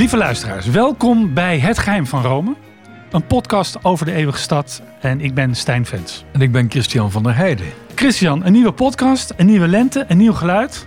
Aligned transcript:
Lieve 0.00 0.16
luisteraars, 0.16 0.66
welkom 0.66 1.34
bij 1.34 1.58
Het 1.58 1.78
Geheim 1.78 2.06
van 2.06 2.22
Rome. 2.22 2.54
Een 3.10 3.26
podcast 3.26 3.84
over 3.84 4.06
de 4.06 4.12
eeuwige 4.12 4.38
stad. 4.38 4.82
En 5.00 5.20
ik 5.20 5.34
ben 5.34 5.54
Stijn 5.54 5.86
Vens. 5.86 6.24
En 6.32 6.40
ik 6.40 6.52
ben 6.52 6.70
Christian 6.70 7.10
van 7.10 7.22
der 7.22 7.36
Heijden. 7.36 7.66
Christian, 7.94 8.44
een 8.44 8.52
nieuwe 8.52 8.72
podcast, 8.72 9.32
een 9.36 9.46
nieuwe 9.46 9.68
lente, 9.68 10.04
een 10.08 10.16
nieuw 10.16 10.32
geluid. 10.32 10.86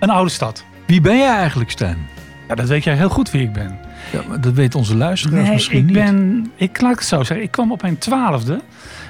Een 0.00 0.10
oude 0.10 0.30
stad. 0.30 0.64
Wie 0.86 1.00
ben 1.00 1.18
jij 1.18 1.36
eigenlijk, 1.36 1.70
Stijn? 1.70 1.98
Ja, 2.48 2.54
dat 2.54 2.68
weet 2.68 2.84
jij 2.84 2.96
heel 2.96 3.08
goed 3.08 3.30
wie 3.30 3.42
ik 3.42 3.52
ben. 3.52 3.78
Ja, 4.12 4.22
maar 4.28 4.40
dat 4.40 4.52
weten 4.52 4.78
onze 4.78 4.96
luisteraars 4.96 5.42
Nee, 5.42 5.52
misschien 5.52 5.78
ik 5.78 5.84
niet. 5.84 5.94
ben, 5.94 6.50
ik 6.56 6.80
laat 6.80 6.94
het 6.94 7.04
zo 7.04 7.22
zeggen, 7.22 7.42
ik 7.42 7.50
kwam 7.50 7.72
op 7.72 7.82
mijn 7.82 7.98
twaalfde. 7.98 8.60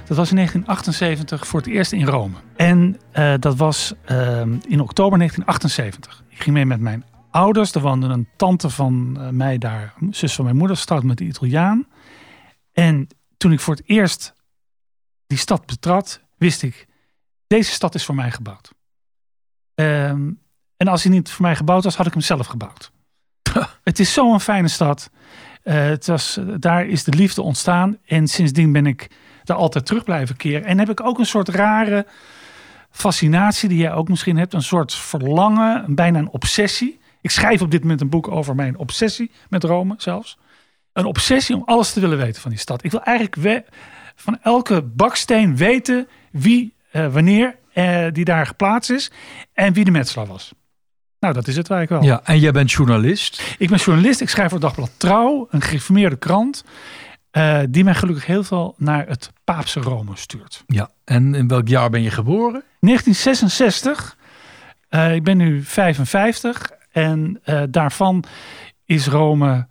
Dat 0.04 0.16
was 0.16 0.30
in 0.30 0.36
1978 0.36 1.46
voor 1.46 1.60
het 1.60 1.68
eerst 1.68 1.92
in 1.92 2.06
Rome. 2.06 2.34
En 2.56 2.98
eh, 3.10 3.32
dat 3.38 3.56
was 3.56 3.94
ehm, 4.04 4.52
in 4.68 4.80
oktober 4.80 5.18
1978. 5.18 6.22
Ik 6.28 6.42
ging 6.42 6.56
mee 6.56 6.66
met 6.66 6.80
mijn 6.80 7.04
ouders. 7.34 7.74
Er 7.74 7.80
woonde 7.80 8.06
een 8.06 8.28
tante 8.36 8.70
van 8.70 9.16
eh, 9.20 9.28
mij 9.28 9.58
daar, 9.58 9.94
zus 10.10 10.34
van 10.34 10.44
mijn 10.44 10.56
moeder, 10.56 10.76
stad 10.76 11.02
met 11.02 11.18
de 11.18 11.24
Italiaan. 11.24 11.86
En 12.72 13.08
toen 13.36 13.52
ik 13.52 13.60
voor 13.60 13.74
het 13.74 13.88
eerst 13.88 14.34
die 15.26 15.38
stad 15.38 15.66
betrad, 15.66 16.20
wist 16.36 16.62
ik, 16.62 16.86
deze 17.46 17.70
stad 17.70 17.94
is 17.94 18.04
voor 18.04 18.14
mij 18.14 18.30
gebouwd. 18.30 18.72
Ehm, 19.74 20.30
en 20.76 20.88
als 20.88 21.02
hij 21.02 21.12
niet 21.12 21.30
voor 21.30 21.42
mij 21.42 21.56
gebouwd 21.56 21.84
was, 21.84 21.96
had 21.96 22.06
ik 22.06 22.12
hem 22.12 22.22
zelf 22.22 22.46
gebouwd. 22.46 22.92
het 23.82 23.98
is 23.98 24.12
zo'n 24.12 24.40
fijne 24.40 24.68
stad. 24.68 25.10
Eh, 25.62 25.74
het 25.74 26.06
was, 26.06 26.38
daar 26.58 26.86
is 26.86 27.04
de 27.04 27.12
liefde 27.12 27.42
ontstaan. 27.42 27.98
En 28.04 28.28
sindsdien 28.28 28.72
ben 28.72 28.86
ik 28.86 29.10
daar 29.44 29.56
altijd 29.56 29.86
terug 29.86 30.04
blijven 30.04 30.36
keren. 30.36 30.64
En 30.64 30.78
heb 30.78 30.90
ik 30.90 31.00
ook 31.00 31.18
een 31.18 31.26
soort 31.26 31.48
rare 31.48 32.06
fascinatie, 32.90 33.68
die 33.68 33.78
jij 33.78 33.92
ook 33.92 34.08
misschien 34.08 34.36
hebt. 34.36 34.52
Een 34.52 34.62
soort 34.62 34.94
verlangen, 34.94 35.94
bijna 35.94 36.18
een 36.18 36.30
obsessie. 36.30 37.02
Ik 37.24 37.30
schrijf 37.30 37.62
op 37.62 37.70
dit 37.70 37.80
moment 37.80 38.00
een 38.00 38.08
boek 38.08 38.28
over 38.28 38.54
mijn 38.54 38.78
obsessie 38.78 39.30
met 39.48 39.64
Rome 39.64 39.94
zelfs. 39.96 40.38
Een 40.92 41.04
obsessie 41.04 41.56
om 41.56 41.62
alles 41.64 41.92
te 41.92 42.00
willen 42.00 42.18
weten 42.18 42.42
van 42.42 42.50
die 42.50 42.60
stad. 42.60 42.84
Ik 42.84 42.90
wil 42.90 43.02
eigenlijk 43.02 43.62
van 44.14 44.38
elke 44.42 44.82
baksteen 44.82 45.56
weten 45.56 46.08
wie, 46.32 46.74
eh, 46.90 47.12
wanneer 47.12 47.56
eh, 47.72 48.06
die 48.12 48.24
daar 48.24 48.46
geplaatst 48.46 48.90
is. 48.90 49.10
En 49.52 49.72
wie 49.72 49.84
de 49.84 49.90
metselaar 49.90 50.26
was. 50.26 50.52
Nou, 51.20 51.34
dat 51.34 51.46
is 51.46 51.56
het 51.56 51.70
eigenlijk 51.70 52.02
wel. 52.02 52.12
Ja, 52.12 52.20
en 52.24 52.38
jij 52.38 52.52
bent 52.52 52.72
journalist. 52.72 53.54
Ik 53.58 53.68
ben 53.68 53.78
journalist. 53.78 54.20
Ik 54.20 54.28
schrijf 54.28 54.48
voor 54.50 54.58
het 54.58 54.66
Dagblad 54.66 54.90
Trouw, 54.96 55.46
een 55.50 55.62
gereformeerde 55.62 56.16
krant. 56.16 56.64
eh, 57.30 57.60
die 57.68 57.84
mij 57.84 57.94
gelukkig 57.94 58.26
heel 58.26 58.44
veel 58.44 58.74
naar 58.78 59.06
het 59.06 59.32
Paapse 59.44 59.80
Rome 59.80 60.16
stuurt. 60.16 60.62
Ja, 60.66 60.90
en 61.04 61.34
in 61.34 61.48
welk 61.48 61.68
jaar 61.68 61.90
ben 61.90 62.02
je 62.02 62.10
geboren? 62.10 62.62
1966. 62.80 64.16
eh, 64.88 65.14
ik 65.14 65.24
ben 65.24 65.36
nu 65.36 65.62
55. 65.62 66.70
En 66.94 67.40
eh, 67.44 67.62
daarvan 67.70 68.24
is 68.84 69.06
Rome 69.06 69.66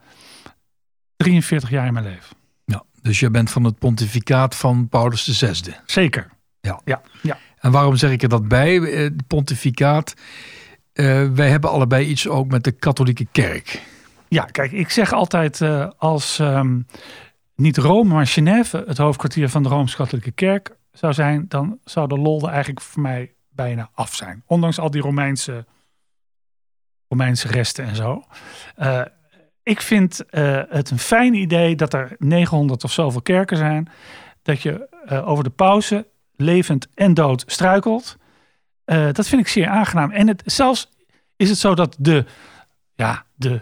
43 1.17 1.69
jaar 1.69 1.88
in 1.88 1.93
mijn 1.93 2.05
leven. 2.05 2.35
Ja, 2.66 2.83
dus 3.02 3.19
je 3.19 3.29
bent 3.31 3.52
van 3.52 3.63
het 3.63 3.77
pontificaat 3.79 4.55
van 4.55 4.88
Paulus 4.89 5.23
VI. 5.39 5.73
Zeker. 5.85 6.29
Ja. 6.61 6.79
Ja, 6.85 7.01
ja. 7.21 7.38
En 7.59 7.71
waarom 7.71 7.95
zeg 7.95 8.11
ik 8.11 8.21
er 8.23 8.29
dat 8.29 8.47
bij? 8.47 8.79
Eh, 8.81 8.97
Het 8.97 9.27
pontificaat. 9.27 10.13
eh, 10.94 11.29
wij 11.31 11.49
hebben 11.49 11.69
allebei 11.69 12.05
iets 12.05 12.27
ook 12.27 12.47
met 12.47 12.63
de 12.63 12.71
katholieke 12.71 13.27
kerk. 13.31 13.81
Ja, 14.27 14.44
kijk, 14.44 14.71
ik 14.71 14.89
zeg 14.89 15.13
altijd 15.13 15.61
als 15.97 16.39
ehm, 16.39 16.79
niet 17.55 17.77
Rome, 17.77 18.13
maar 18.13 18.27
Genève 18.27 18.83
het 18.88 18.97
hoofdkwartier 18.97 19.49
van 19.49 19.63
de 19.63 19.69
Rooms-Katholieke 19.69 20.31
Kerk 20.31 20.75
zou 20.91 21.13
zijn, 21.13 21.45
dan 21.47 21.79
zou 21.83 22.07
de 22.07 22.17
lol 22.17 22.41
er 22.41 22.49
eigenlijk 22.49 22.81
voor 22.81 23.01
mij 23.01 23.33
bijna 23.49 23.89
af 23.94 24.16
zijn. 24.16 24.44
Ondanks 24.45 24.79
al 24.79 24.91
die 24.91 25.01
Romeinse, 25.01 25.66
Romeinse 27.13 27.47
resten 27.47 27.85
en 27.85 27.96
zo. 27.96 28.24
Eh, 28.75 29.01
ik 29.63 29.81
vind 29.81 30.25
eh, 30.25 30.62
het 30.69 30.90
een 30.90 31.00
fijn 31.00 31.34
idee 31.34 31.75
dat 31.75 31.94
er 31.94 32.16
900 32.18 32.84
of 32.84 32.91
zoveel 32.91 33.22
kerken 33.22 33.57
zijn. 33.57 33.90
Dat 34.41 34.62
je 34.62 34.88
eh, 35.06 35.28
over 35.28 35.44
de 35.44 35.50
pauze 35.50 36.07
levend 36.35 36.88
en 36.94 37.13
dood 37.13 37.44
struikelt. 37.47 38.18
Dat 38.85 39.28
vind 39.28 39.41
ik 39.41 39.47
zeer 39.47 39.68
aangenaam. 39.68 40.12
En 40.12 40.28
het, 40.28 40.41
zelfs 40.46 40.90
is 41.35 41.50
het 41.50 41.57
zo 41.57 41.75
dat 41.75 41.96
de, 42.00 42.25
ja, 42.94 43.25
de 43.35 43.62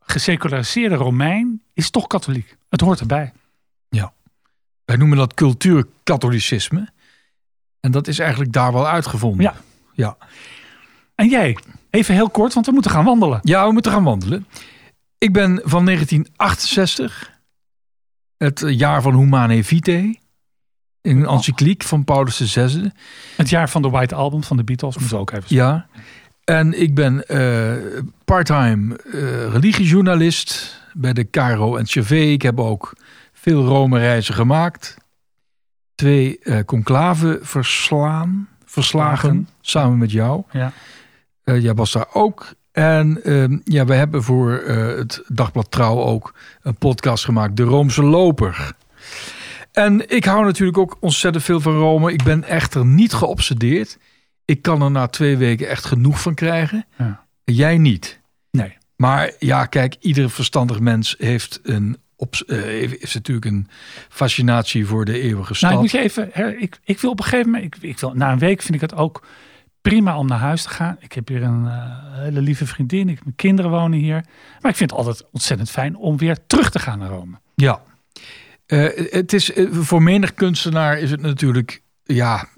geseculariseerde 0.00 0.94
Romein 0.94 1.62
is 1.74 1.90
toch 1.90 2.06
katholiek. 2.06 2.56
Het 2.68 2.80
hoort 2.80 3.00
erbij. 3.00 3.32
Wij 4.88 4.96
noemen 4.96 5.18
dat 5.18 5.34
cultuurkatholicisme. 5.34 6.88
En 7.80 7.90
dat 7.90 8.08
is 8.08 8.18
eigenlijk 8.18 8.52
daar 8.52 8.72
wel 8.72 8.88
uitgevonden. 8.88 9.42
Ja. 9.42 9.54
Ja, 9.92 10.16
En 11.14 11.28
jij, 11.28 11.56
even 11.90 12.14
heel 12.14 12.30
kort, 12.30 12.54
want 12.54 12.66
we 12.66 12.72
moeten 12.72 12.90
gaan 12.90 13.04
wandelen. 13.04 13.40
ja 13.42 13.66
we 13.66 13.72
moeten 13.72 13.92
gaan 13.92 14.04
wandelen. 14.04 14.46
Ik 15.18 15.32
ben 15.32 15.60
van 15.64 15.84
1968. 15.84 17.30
Het 18.36 18.62
jaar 18.66 19.02
van 19.02 19.14
Humane 19.16 19.64
Vitae. 19.64 20.18
Een 21.02 21.26
encycliek 21.26 21.82
van 21.82 22.04
Paulus 22.04 22.36
VI. 22.52 22.90
Het 23.36 23.48
jaar 23.48 23.68
van 23.68 23.82
de 23.82 23.88
White 23.90 24.14
Album 24.14 24.44
van 24.44 24.56
de 24.56 24.64
Beatles 24.64 24.96
moeten 24.98 25.14
we 25.16 25.20
ook 25.20 25.30
even 25.30 25.44
Ja. 25.56 25.86
En 26.44 26.80
ik 26.80 26.94
ben 26.94 27.26
eh 27.26 27.72
parttime 28.24 28.96
eh, 28.96 29.52
religiejournalist 29.52 30.76
bij 30.92 31.12
de 31.12 31.30
Caro 31.30 31.76
en 31.76 31.84
CV. 31.84 32.10
Ik 32.10 32.42
heb 32.42 32.60
ook 32.60 32.92
veel 33.32 33.64
Rome-reizen 33.64 34.34
gemaakt. 34.34 34.96
Twee 35.94 36.38
eh 36.38 36.64
conclaven 36.64 37.38
verslaan, 37.42 38.48
verslagen, 38.64 39.18
Slagen. 39.18 39.48
samen 39.60 39.98
met 39.98 40.10
jou. 40.10 40.42
Ja. 40.52 40.72
Eh, 41.48 41.62
jij 41.62 41.74
was 41.74 41.92
daar 41.92 42.06
ook. 42.12 42.54
En 42.72 43.20
ehm, 43.24 43.58
ja, 43.64 43.84
we 43.84 43.94
hebben 43.94 44.22
voor 44.22 44.56
eh, 44.58 44.86
het 44.86 45.22
Dagblad 45.26 45.70
Trouw 45.70 45.98
ook 46.02 46.34
een 46.62 46.76
podcast 46.76 47.24
gemaakt, 47.24 47.56
De 47.56 47.62
Roomse 47.62 48.02
Loper. 48.02 48.72
En 49.72 50.10
ik 50.10 50.24
hou 50.24 50.44
natuurlijk 50.44 50.78
ook 50.78 50.96
ontzettend 51.00 51.44
veel 51.44 51.60
van 51.60 51.78
Rome. 51.78 52.12
Ik 52.12 52.22
ben 52.22 52.44
echter 52.44 52.86
niet 52.86 53.12
geobsedeerd. 53.12 53.98
Ik 54.44 54.62
kan 54.62 54.82
er 54.82 54.90
na 54.90 55.06
twee 55.06 55.36
weken 55.36 55.68
echt 55.68 55.84
genoeg 55.84 56.20
van 56.22 56.34
krijgen. 56.34 56.86
Ja. 56.98 57.26
Jij 57.44 57.78
niet. 57.78 58.20
Nee. 58.50 58.76
Maar 58.96 59.32
ja, 59.38 59.66
kijk, 59.66 59.96
ieder 60.00 60.30
verstandig 60.30 60.80
mens 60.80 61.14
heeft, 61.18 61.60
een, 61.62 61.96
obs- 62.16 62.44
eh, 62.44 62.60
heeft, 62.60 62.98
heeft 63.00 63.14
natuurlijk 63.14 63.46
een 63.46 63.68
fascinatie 64.08 64.86
voor 64.86 65.04
de 65.04 65.20
eeuwige 65.20 65.54
stad. 65.54 65.70
Nou, 65.70 65.84
ik 65.84 65.92
moet 65.92 66.00
je 66.00 66.06
even, 66.06 66.28
her- 66.32 66.58
ik, 66.58 66.78
ik 66.84 67.00
wil 67.00 67.10
op 67.10 67.18
een 67.18 67.24
gegeven 67.24 67.50
moment, 67.50 67.74
ik, 67.74 67.82
ik 67.82 67.98
wil, 67.98 68.12
na 68.14 68.32
een 68.32 68.38
week 68.38 68.62
vind 68.62 68.74
ik 68.74 68.80
het 68.80 68.94
ook 68.94 69.26
prima 69.80 70.18
om 70.18 70.26
naar 70.26 70.38
huis 70.38 70.62
te 70.62 70.68
gaan. 70.68 70.96
Ik 71.00 71.12
heb 71.12 71.28
hier 71.28 71.42
een 71.42 71.66
eh, 71.66 71.74
hele 72.12 72.40
lieve 72.40 72.66
vriendin, 72.66 73.08
ik, 73.08 73.24
mijn 73.24 73.36
kinderen 73.36 73.70
wonen 73.70 73.98
hier. 73.98 74.24
Maar 74.60 74.70
ik 74.70 74.76
vind 74.76 74.90
het 74.90 74.98
altijd 74.98 75.24
ontzettend 75.32 75.70
fijn 75.70 75.96
om 75.96 76.16
weer 76.16 76.46
terug 76.46 76.70
te 76.70 76.78
gaan 76.78 76.98
naar 76.98 77.08
Rome. 77.08 77.38
Ja. 77.54 77.82
Eh, 78.66 79.10
het 79.10 79.32
is, 79.32 79.52
eh, 79.52 79.72
voor 79.72 80.02
menig 80.02 80.34
kunstenaar 80.34 80.98
is 80.98 81.10
het 81.10 81.20
natuurlijk 81.20 81.82
ja, 82.02 82.48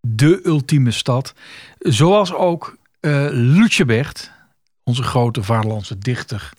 de 0.00 0.40
ultieme 0.44 0.90
stad. 0.90 1.34
Zoals 1.78 2.32
ook 2.32 2.80
Lucebert, 3.30 4.32
onze 4.82 5.02
grote 5.02 5.42
vaderlandse 5.42 5.98
dichter, 5.98 6.52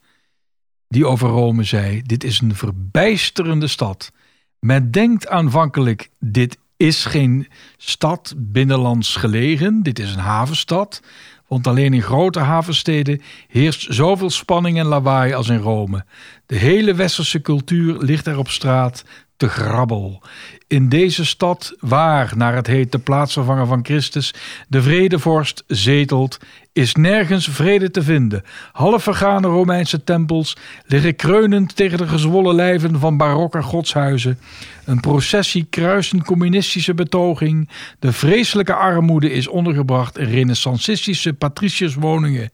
die 0.88 1.08
over 1.08 1.30
Rome 1.30 1.64
zei: 1.64 2.02
Dit 2.02 2.24
is 2.24 2.40
een 2.40 2.56
verbijsterende 2.56 3.68
stad. 3.68 4.12
Men 4.60 4.92
denkt 4.92 5.28
aanvankelijk: 5.28 6.10
dit 6.20 6.58
is 6.84 7.06
geen 7.06 7.48
stad 7.78 8.34
binnenlands 8.38 9.16
gelegen, 9.16 9.84
dit 9.84 10.00
is 10.00 10.14
een 10.14 10.20
havenstad. 10.20 11.02
Want 11.48 11.68
alleen 11.68 11.94
in 11.94 12.02
grote 12.02 12.40
havensteden 12.40 13.22
heerst 13.48 13.94
zoveel 13.94 14.30
spanning 14.30 14.80
en 14.80 14.86
lawaai 14.86 15.34
als 15.34 15.50
in 15.50 15.58
Rome. 15.58 16.06
De 16.46 16.56
hele 16.56 16.94
westerse 16.94 17.42
cultuur 17.42 17.98
ligt 17.98 18.28
er 18.28 18.38
op 18.38 18.50
straat 18.50 19.04
te 19.44 19.50
grabbel. 19.50 20.22
In 20.68 20.90
deze 20.90 21.26
stad, 21.26 21.76
waar, 21.80 22.34
naar 22.36 22.56
het 22.56 22.68
heet 22.68 22.92
de 22.92 23.00
plaatsvervanger 23.00 23.68
van 23.68 23.86
Christus, 23.86 24.34
de 24.68 24.82
vredevorst 24.82 25.64
zetelt, 25.68 26.38
is 26.74 26.96
nergens 26.96 27.48
vrede 27.48 27.92
te 27.92 28.04
vinden. 28.04 28.44
Half 28.72 29.04
vergane 29.04 29.48
Romeinse 29.48 30.04
tempels 30.04 30.58
liggen 30.86 31.16
kreunend 31.16 31.76
tegen 31.76 31.98
de 31.98 32.08
gezwollen 32.08 32.56
lijven 32.56 33.00
van 33.00 33.18
barokke 33.18 33.62
godshuizen. 33.62 34.40
Een 34.86 35.00
processie 35.00 35.68
kruist 35.70 36.14
een 36.14 36.24
communistische 36.24 36.94
betoging. 36.94 37.70
De 38.00 38.14
vreselijke 38.14 38.74
armoede 38.74 39.32
is 39.32 39.48
ondergebracht 39.48 40.18
in 40.18 40.30
renaissancistische 40.30 41.34
patriciërswoningen. 41.34 42.52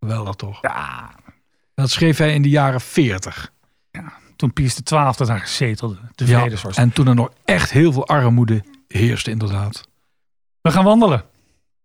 Geweldig 0.00 0.34
toch? 0.34 0.58
Ja, 0.62 1.10
Dat 1.74 1.90
schreef 1.90 2.18
hij 2.18 2.34
in 2.34 2.42
de 2.42 2.48
jaren 2.48 2.80
40. 2.80 3.52
Toen 4.38 4.52
Pius 4.52 4.74
XII 4.82 5.26
daar 5.26 5.40
gezetelde, 5.40 5.96
de 6.14 6.26
Ja, 6.26 6.40
vredesvorst. 6.40 6.78
en 6.78 6.92
toen 6.92 7.06
er 7.06 7.14
nog 7.14 7.30
echt 7.44 7.70
heel 7.70 7.92
veel 7.92 8.06
armoede 8.06 8.64
heerste, 8.88 9.30
inderdaad. 9.30 9.88
We 10.60 10.70
gaan 10.70 10.84
wandelen. 10.84 11.24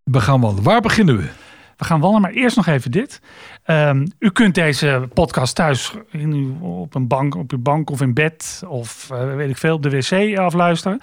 We 0.04 0.20
gaan 0.20 0.42
wandelen. 0.42 0.64
Waar 0.64 0.82
beginnen 0.82 1.18
we? 1.18 1.30
We 1.78 1.86
gaan 1.86 2.00
wandelen, 2.00 2.22
maar 2.22 2.42
eerst 2.42 2.56
nog 2.56 2.66
even 2.68 2.92
dit. 2.92 3.22
Ehm, 3.64 4.08
u 4.20 4.30
kunt 4.32 4.56
deze 4.56 5.10
podcast 5.14 5.56
thuis 5.56 5.94
in 6.12 6.32
uw, 6.32 6.60
op 6.68 6.96
een 6.96 7.08
bank, 7.08 7.36
op 7.36 7.52
uw 7.52 7.62
bank 7.62 7.90
of 7.90 8.02
in 8.02 8.14
bed 8.14 8.64
of 8.68 9.10
eh, 9.12 9.36
weet 9.36 9.50
ik 9.50 9.58
veel, 9.58 9.76
op 9.76 9.84
de 9.84 9.90
wc 9.90 10.38
afluisteren. 10.38 11.02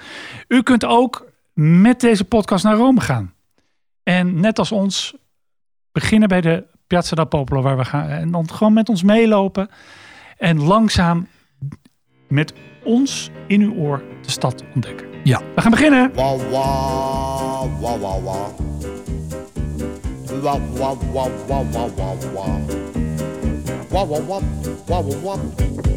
U 0.48 0.62
kunt 0.62 0.84
ook 0.84 1.26
met 1.54 2.00
deze 2.00 2.24
podcast 2.24 2.64
naar 2.64 2.76
Rome 2.76 3.00
gaan. 3.00 3.34
En 4.02 4.40
net 4.40 4.58
als 4.58 4.72
ons 4.72 5.14
beginnen 5.92 6.28
bij 6.28 6.40
de 6.40 6.64
Piazza 6.86 7.14
del 7.16 7.24
Popolo, 7.24 7.62
waar 7.62 7.76
we 7.76 7.84
gaan. 7.84 8.08
En 8.08 8.30
dan 8.30 8.50
gewoon 8.50 8.72
met 8.72 8.88
ons 8.88 9.02
meelopen. 9.02 9.70
En 10.38 10.62
langzaam 10.62 11.26
met 12.30 12.52
ons 12.84 13.30
in 13.46 13.60
uw 13.60 13.74
oor 13.74 14.02
de 14.22 14.30
stad 14.30 14.64
ontdekken. 14.74 15.06
Ja. 15.24 15.40
We 15.54 15.60
gaan 15.60 15.70
beginnen. 15.70 16.12
Wah 16.14 16.38
wah 16.50 17.80
wah 17.80 18.00
wah 18.00 18.24
wah. 18.24 18.48
Wah 20.42 20.60
wah 20.78 20.96
wah 21.12 21.28
wah 21.48 21.64
wah 21.72 21.88
wah 21.96 22.14
wah. 22.34 22.58
Wah 23.90 24.08
wah 24.08 24.26
wah 24.26 24.42
wah 24.86 25.04
wah 25.06 25.22
wah. 25.22 25.38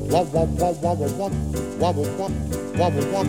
Wah 0.10 0.26
wah 0.32 0.48
wah 0.58 0.74
wah 0.82 0.96
wah 1.00 1.10
wah. 1.18 1.32
Wah 1.80 1.94
wah 1.94 2.08
wah 2.08 2.32
wah 2.78 2.90
wah 2.90 2.92
wah. 3.12 3.26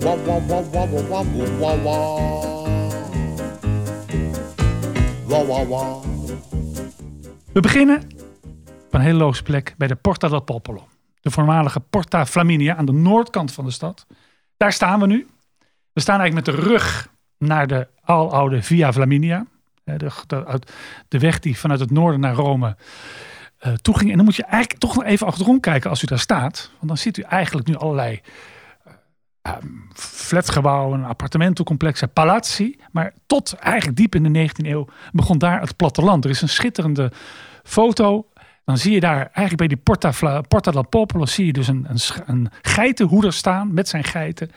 Wah 0.00 0.16
wah 0.26 0.40
wah 0.48 0.62
wah 0.72 0.86
wah 0.92 1.04
wah 1.10 1.24
wah 1.60 1.76
wah. 1.84 2.60
Wah 5.28 5.42
wah 5.46 5.68
wah. 5.68 6.04
We 7.52 7.60
beginnen 7.60 8.02
op 8.86 8.94
een 8.94 9.00
hele 9.00 9.18
logische 9.18 9.42
plek 9.42 9.74
bij 9.78 9.88
de 9.88 9.94
Porta 9.94 10.28
del 10.28 10.42
Popolo. 10.42 10.89
De 11.20 11.30
voormalige 11.30 11.80
Porta 11.80 12.26
Flaminia 12.26 12.76
aan 12.76 12.84
de 12.84 12.92
noordkant 12.92 13.52
van 13.52 13.64
de 13.64 13.70
stad. 13.70 14.06
Daar 14.56 14.72
staan 14.72 15.00
we 15.00 15.06
nu. 15.06 15.28
We 15.92 16.00
staan 16.00 16.20
eigenlijk 16.20 16.46
met 16.46 16.56
de 16.56 16.68
rug 16.68 17.08
naar 17.38 17.66
de 17.66 17.88
aloude 18.04 18.62
Via 18.62 18.92
Flaminia. 18.92 19.46
Eh, 19.84 19.98
De, 19.98 20.10
de, 20.26 20.60
de 21.08 21.18
weg 21.18 21.38
die 21.38 21.58
vanuit 21.58 21.80
het 21.80 21.90
noorden 21.90 22.20
naar 22.20 22.34
Rome 22.34 22.76
eh 23.58 23.72
toe 23.72 23.98
ging. 23.98 24.10
En 24.10 24.16
dan 24.16 24.24
moet 24.24 24.36
je 24.36 24.44
eigenlijk 24.44 24.80
toch 24.80 24.94
nog 24.94 25.04
even 25.04 25.26
achterom 25.26 25.60
kijken 25.60 25.90
als 25.90 26.02
u 26.02 26.06
daar 26.06 26.18
staat. 26.18 26.70
Want 26.72 26.88
dan 26.88 26.96
ziet 26.96 27.16
u 27.16 27.22
eigenlijk 27.22 27.66
nu 27.66 27.76
allerlei 27.76 28.20
eh, 28.84 28.92
ehm, 29.42 29.66
flatgebouwen, 29.94 31.04
appartementencomplexen, 31.04 32.12
palazzi. 32.12 32.78
Maar 32.92 33.12
tot 33.26 33.52
eigenlijk 33.52 33.96
diep 33.96 34.14
in 34.14 34.32
de 34.32 34.48
19e 34.48 34.66
eeuw 34.66 34.86
begon 35.12 35.38
daar 35.38 35.60
het 35.60 35.76
platteland. 35.76 36.24
Er 36.24 36.30
is 36.30 36.42
een 36.42 36.48
schitterende 36.48 37.12
foto. 37.62 38.26
Dan 38.70 38.78
zie 38.78 38.92
je 38.92 39.00
daar 39.00 39.18
eigenlijk 39.18 39.56
bij 39.56 39.66
die 39.66 39.76
Porta, 39.76 40.40
Porta 40.40 40.70
del 40.70 40.88
Popolo 40.88 41.26
zie 41.26 41.46
je 41.46 41.52
dus 41.52 41.68
een, 41.68 41.86
een, 41.88 41.98
een 42.26 42.50
geitenhoeder 42.62 43.32
staan 43.32 43.74
met 43.74 43.88
zijn 43.88 44.04
geiten. 44.04 44.50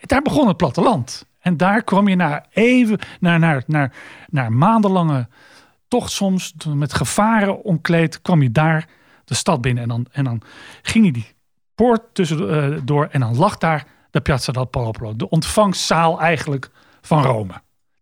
Daar 0.00 0.22
begon 0.22 0.48
het 0.48 0.56
platteland. 0.56 1.26
En 1.40 1.56
daar 1.56 1.82
kwam 1.82 2.08
je 2.08 2.16
na 2.16 2.44
even, 2.50 2.98
naar, 3.20 3.38
naar, 3.38 3.62
naar, 3.66 3.92
naar 4.28 4.52
maandenlange 4.52 5.28
tocht 5.88 6.10
soms 6.10 6.54
met 6.68 6.94
gevaren 6.94 7.62
omkleed, 7.62 8.22
kwam 8.22 8.42
je 8.42 8.52
daar 8.52 8.88
de 9.24 9.34
stad 9.34 9.60
binnen. 9.60 9.82
En 9.82 9.88
dan, 9.88 10.06
en 10.12 10.24
dan 10.24 10.42
ging 10.82 11.04
je 11.04 11.12
die 11.12 11.26
poort 11.74 12.02
tussendoor 12.12 12.84
door 12.84 13.08
en 13.10 13.20
dan 13.20 13.36
lag 13.36 13.58
daar 13.58 13.86
de 14.10 14.20
Piazza 14.20 14.52
del 14.52 14.64
Popolo. 14.64 15.16
De 15.16 15.30
ontvangstzaal 15.30 16.20
eigenlijk 16.20 16.70
van 17.00 17.22
Rome. 17.22 17.52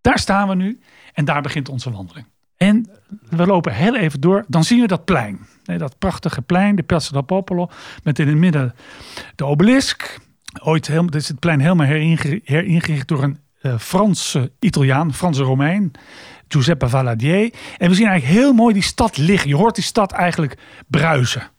Daar 0.01 0.19
staan 0.19 0.49
we 0.49 0.55
nu 0.55 0.81
en 1.13 1.25
daar 1.25 1.43
begint 1.43 1.69
onze 1.69 1.91
wandeling. 1.91 2.27
En 2.57 2.91
we 3.29 3.47
lopen 3.47 3.75
heel 3.75 3.97
even 3.97 4.21
door, 4.21 4.45
dan 4.49 4.65
zien 4.65 4.81
we 4.81 4.87
dat 4.87 5.05
plein. 5.05 5.39
Dat 5.63 5.99
prachtige 5.99 6.43
plein, 6.43 6.77
de 6.77 6.83
Piazza 6.83 7.13
del 7.13 7.23
Popolo, 7.23 7.71
met 8.03 8.19
in 8.19 8.29
het 8.29 8.37
midden 8.37 8.75
de 9.35 9.45
obelisk. 9.45 10.19
Ooit 10.63 10.89
is 11.15 11.29
het 11.29 11.39
plein 11.39 11.61
helemaal 11.61 11.87
heringe- 11.87 12.41
heringericht 12.45 13.09
door 13.09 13.23
een 13.23 13.39
eh, 13.61 13.79
Franse 13.79 14.53
Italiaan, 14.59 15.15
Franse 15.15 15.43
Romein, 15.43 15.93
Giuseppe 16.49 16.89
Valadier. 16.89 17.53
En 17.79 17.89
we 17.89 17.95
zien 17.95 18.07
eigenlijk 18.07 18.41
heel 18.41 18.53
mooi 18.53 18.75
die 18.75 18.83
stad 18.83 19.17
liggen. 19.17 19.49
Je 19.49 19.57
hoort 19.57 19.75
die 19.75 19.85
stad 19.85 20.13
eigenlijk 20.13 20.59
bruisen. 20.87 21.51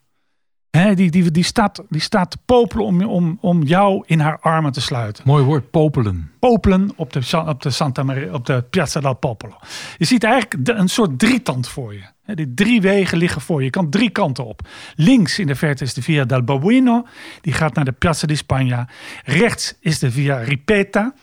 Hè, 0.78 0.96
die, 0.96 1.12
die, 1.12 1.31
die, 1.31 1.44
staat, 1.44 1.84
die 1.90 2.02
staat 2.02 2.31
te 2.31 2.38
popelen 2.46 2.86
om, 2.86 3.02
om, 3.04 3.38
om 3.42 3.64
jou 3.64 4.04
in 4.06 4.20
haar 4.20 4.40
armen 4.40 4.72
te 4.72 4.81
sluiten 4.81 5.24
Mooi 5.28 5.44
woord, 5.44 5.72
popelen. 5.72 6.31
popelen 6.40 6.92
op 6.96 7.14
de, 7.14 7.44
op 7.48 7.62
de, 7.62 7.70
Santa 7.70 8.04
Maria, 8.04 8.34
op 8.34 8.46
de 8.46 8.62
Piazza 8.70 9.00
del 9.00 9.14
Popolo. 9.14 9.58
Je 9.98 10.06
ziet 10.06 10.24
eigenlijk 10.24 10.68
een 10.80 10.88
soort 10.90 11.20
drietand 11.20 11.68
voor 11.68 11.94
je. 11.94 12.02
Hè, 12.24 12.36
Die 12.36 12.54
drie 12.54 12.81
wegen 12.81 13.18
liggen 13.18 13.42
voor 13.42 13.60
je. 13.60 13.66
Je 13.66 13.70
kan 13.72 13.90
drie 13.90 14.10
kanten 14.10 14.46
op. 14.46 14.68
Links 14.96 15.40
in 15.40 15.48
de 15.48 15.56
verte 15.56 15.84
is 15.84 15.94
de 15.94 16.02
Via 16.02 16.25
del 16.25 16.44
Babuino. 16.44 17.06
Die 17.42 17.54
gaat 17.54 17.74
naar 17.74 17.86
de 17.86 17.92
Piazza 17.92 18.28
di 18.28 18.36
Spagna. 18.36 18.88
Rechts 19.24 19.75
is 19.80 20.00
de 20.00 20.12
Via 20.12 20.38
Ripeta. 20.38 21.14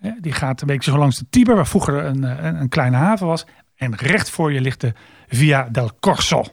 Hè, 0.00 0.10
Die 0.20 0.32
gaat 0.32 0.60
een 0.60 0.66
beetje 0.66 0.90
zo 0.90 0.98
langs 0.98 1.18
de 1.18 1.26
Tiber, 1.30 1.54
waar 1.54 1.66
vroeger 1.66 2.04
een, 2.04 2.22
een, 2.22 2.60
een 2.60 2.68
kleine 2.68 2.96
haven 2.96 3.26
was. 3.26 3.46
En 3.76 3.94
recht 3.96 4.30
voor 4.30 4.52
je 4.52 4.60
ligt 4.60 4.80
de 4.80 4.92
Via 5.28 5.68
del 5.70 5.90
Corso. 6.00 6.44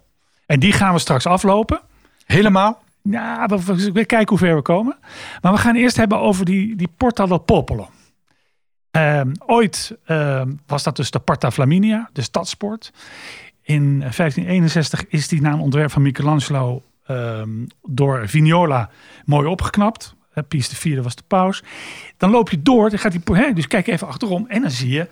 En 0.45 0.59
die 0.59 0.71
gaan 0.73 0.93
we 0.93 0.99
straks 0.99 1.25
aflopen. 1.25 1.81
Helemaal? 2.31 2.83
Ja, 3.01 3.45
we, 3.45 3.91
we, 3.91 4.05
kijken 4.05 4.29
hoe 4.29 4.37
ver 4.37 4.55
we 4.55 4.61
komen. 4.61 4.97
Maar 5.41 5.51
we 5.51 5.57
gaan 5.57 5.75
eerst 5.75 5.97
hebben 5.97 6.19
over 6.19 6.45
die, 6.45 6.75
die 6.75 6.89
Porta 6.97 7.25
del 7.25 7.37
Popolo. 7.37 7.89
Ehm, 8.91 9.31
ooit 9.45 9.97
ehm, 10.05 10.51
was 10.67 10.83
dat 10.83 10.95
dus 10.95 11.11
de 11.11 11.19
Porta 11.19 11.51
Flaminia, 11.51 12.09
de 12.13 12.21
stadspoort. 12.21 12.91
In 13.61 13.99
1561 13.99 15.07
is 15.07 15.27
die 15.27 15.41
na 15.41 15.51
een 15.51 15.59
ontwerp 15.59 15.91
van 15.91 16.01
Michelangelo 16.01 16.83
ehm, 17.05 17.65
door 17.81 18.27
Vignola 18.27 18.89
mooi 19.25 19.47
opgeknapt. 19.47 20.15
Eh, 20.33 20.43
Pius 20.47 20.83
IV 20.83 21.01
was 21.01 21.15
de 21.15 21.23
paus. 21.27 21.63
Dan 22.17 22.29
loop 22.29 22.49
je 22.49 22.61
door, 22.61 22.89
dan 22.89 22.99
gaat 22.99 23.11
die, 23.11 23.35
hè, 23.35 23.53
dus 23.53 23.67
kijk 23.67 23.87
even 23.87 24.07
achterom 24.07 24.45
en 24.47 24.61
dan 24.61 24.71
zie 24.71 24.89
je 24.89 25.07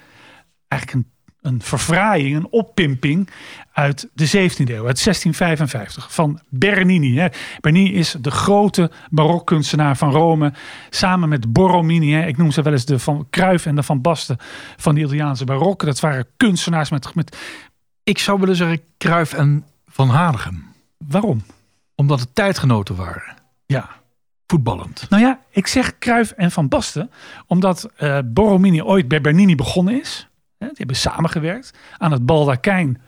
eigenlijk 0.68 1.06
een, 1.06 1.12
een 1.48 1.62
verfraaiing, 1.62 2.36
een 2.36 2.48
oppimping 2.50 3.30
uit 3.72 4.10
de 4.14 4.28
17e 4.28 4.70
eeuw, 4.70 4.86
uit 4.86 5.04
1655, 5.04 6.14
van 6.14 6.40
Bernini. 6.50 7.18
Hè. 7.18 7.28
Bernini 7.62 7.94
is 7.94 8.16
de 8.22 8.32
grote 8.32 8.92
barokkunstenaar 9.10 9.98
van 9.98 10.12
Rome, 10.12 10.54
samen 10.90 11.30
met 11.30 11.54
Borromini. 11.54 12.14
Hè. 12.14 12.26
Ik 12.26 12.38
noem 12.38 12.52
ze 12.52 12.62
wel 12.62 12.74
eens 12.74 12.86
de 12.86 13.00
Van 13.00 13.28
Cruyff 13.30 13.66
en 13.66 13.76
de 13.76 13.84
Van 13.84 14.02
Basten 14.02 14.38
van 14.78 14.96
de 14.96 15.02
Italiaanse 15.02 15.46
barok. 15.46 15.86
Dat 15.86 16.00
waren 16.00 16.28
kunstenaars 16.38 16.90
met, 16.90 17.16
met... 17.16 17.38
Ik 18.04 18.18
zou 18.18 18.40
willen 18.40 18.56
zeggen 18.56 18.82
Kruif 18.98 19.34
en 19.34 19.66
Van 19.88 20.10
Hanegem. 20.10 20.66
Waarom? 20.98 21.44
Omdat 21.96 22.20
het 22.20 22.36
tijdgenoten 22.36 22.96
waren. 22.96 23.36
Ja. 23.66 23.90
Voetballend. 24.48 25.06
Nou 25.10 25.24
ja, 25.24 25.40
ik 25.50 25.68
zeg 25.68 25.98
Cruyff 25.98 26.32
en 26.32 26.52
Van 26.52 26.68
Basten, 26.68 27.12
omdat 27.48 27.90
eh 27.96 28.20
Borromini 28.26 28.82
ooit 28.82 29.08
bij 29.08 29.22
Bernini 29.22 29.56
begonnen 29.56 30.00
is. 30.00 30.27
Die 30.58 30.70
hebben 30.74 30.96
samengewerkt 30.96 31.78
aan 31.98 32.12
het 32.12 32.26
baldakijn 32.26 33.02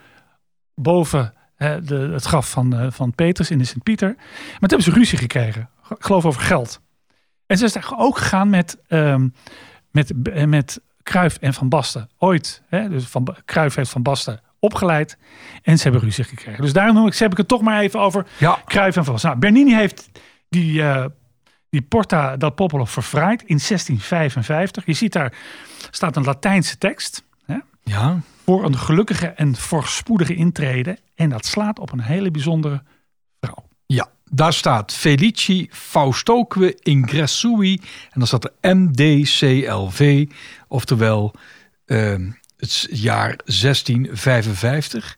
boven 0.76 1.34
de, 1.60 2.10
het 2.12 2.24
graf 2.24 2.50
van, 2.50 2.76
eh, 2.76 2.92
van 2.92 3.16
Petrus 3.16 3.52
in 3.52 3.58
de 3.58 3.64
Sint-Pieter. 3.64 4.16
Maar 4.18 4.26
toen 4.60 4.60
hebben 4.60 4.84
ze 4.84 4.92
ruzie 4.92 5.18
gekregen, 5.18 5.70
ik 5.90 6.04
geloof 6.04 6.26
over 6.26 6.42
geld. 6.42 6.82
En 7.46 7.58
ze 7.58 7.66
is 7.66 7.74
daar 7.74 7.94
ook 7.98 8.18
gegaan 8.18 8.50
met, 8.50 8.78
ehm 8.88 9.28
met, 9.92 10.14
eh, 10.24 10.46
met 10.46 10.82
Cruyff 11.04 11.38
en 11.38 11.54
Van 11.54 11.70
Basten. 11.70 12.10
Ooit, 12.18 12.64
hè, 12.68 12.90
dus 12.90 13.06
van, 13.06 13.36
Cruyff 13.46 13.76
heeft 13.76 13.90
Van 13.90 14.02
Basten 14.04 14.42
opgeleid 14.60 15.18
en 15.62 15.78
ze 15.78 15.84
hebben 15.84 16.02
ruzie 16.02 16.24
gekregen. 16.24 16.62
Dus 16.62 16.74
daarom 16.74 16.96
noem 16.96 17.08
ik, 17.08 17.16
heb 17.16 17.32
ik 17.32 17.38
het 17.38 17.48
toch 17.48 17.62
maar 17.62 17.82
even 17.82 18.00
over 18.00 18.26
Ja. 18.38 18.60
Cruyff 18.66 18.98
en 18.98 19.04
Van 19.04 19.14
Basten. 19.14 19.30
Nou, 19.30 19.42
Bernini 19.42 19.74
heeft 19.74 20.10
die, 20.50 20.82
eh, 20.82 21.06
die 21.70 21.82
Porta 21.82 22.38
del 22.38 22.52
Popolo 22.52 22.86
verfraaid 22.86 23.44
in 23.44 23.60
1655. 23.60 24.86
Je 24.86 24.94
ziet 24.94 25.14
daar 25.14 25.34
staat 25.92 26.16
een 26.16 26.24
Latijnse 26.24 26.78
tekst 26.78 27.28
Ja. 27.90 28.22
voor 28.44 28.66
een 28.66 28.78
gelukkige 28.78 29.28
en 29.28 29.56
voorspoedige 29.56 30.36
intrede. 30.36 30.98
En 31.16 31.30
dat 31.30 31.46
slaat 31.46 31.80
op 31.80 31.92
een 31.92 32.02
hele 32.02 32.32
bijzondere 32.32 32.84
vrouw. 33.40 33.68
Ja, 33.86 34.08
daar 34.30 34.54
staat 34.54 34.94
Felici 34.94 35.68
Faustoque 35.72 36.78
Ingressui. 36.80 37.74
En 38.12 38.20
dan 38.20 38.28
staat 38.28 38.44
er 38.44 38.76
MDCLV, 38.78 40.28
oftewel 40.68 41.34
ehm, 41.86 42.32
het 42.58 42.88
jaar 42.92 43.36
1655. 43.46 45.18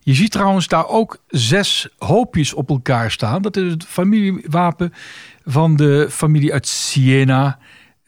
Je 0.00 0.14
ziet 0.14 0.30
trouwens 0.30 0.68
daar 0.68 0.88
ook 0.88 1.22
zes 1.28 1.88
hoopjes 1.98 2.54
op 2.54 2.68
elkaar 2.68 3.10
staan. 3.10 3.42
Dat 3.42 3.56
is 3.56 3.70
het 3.70 3.84
familiewapen 3.84 4.92
van 5.44 5.76
de 5.76 6.06
familie 6.10 6.52
uit 6.52 6.66
Siena, 6.66 7.58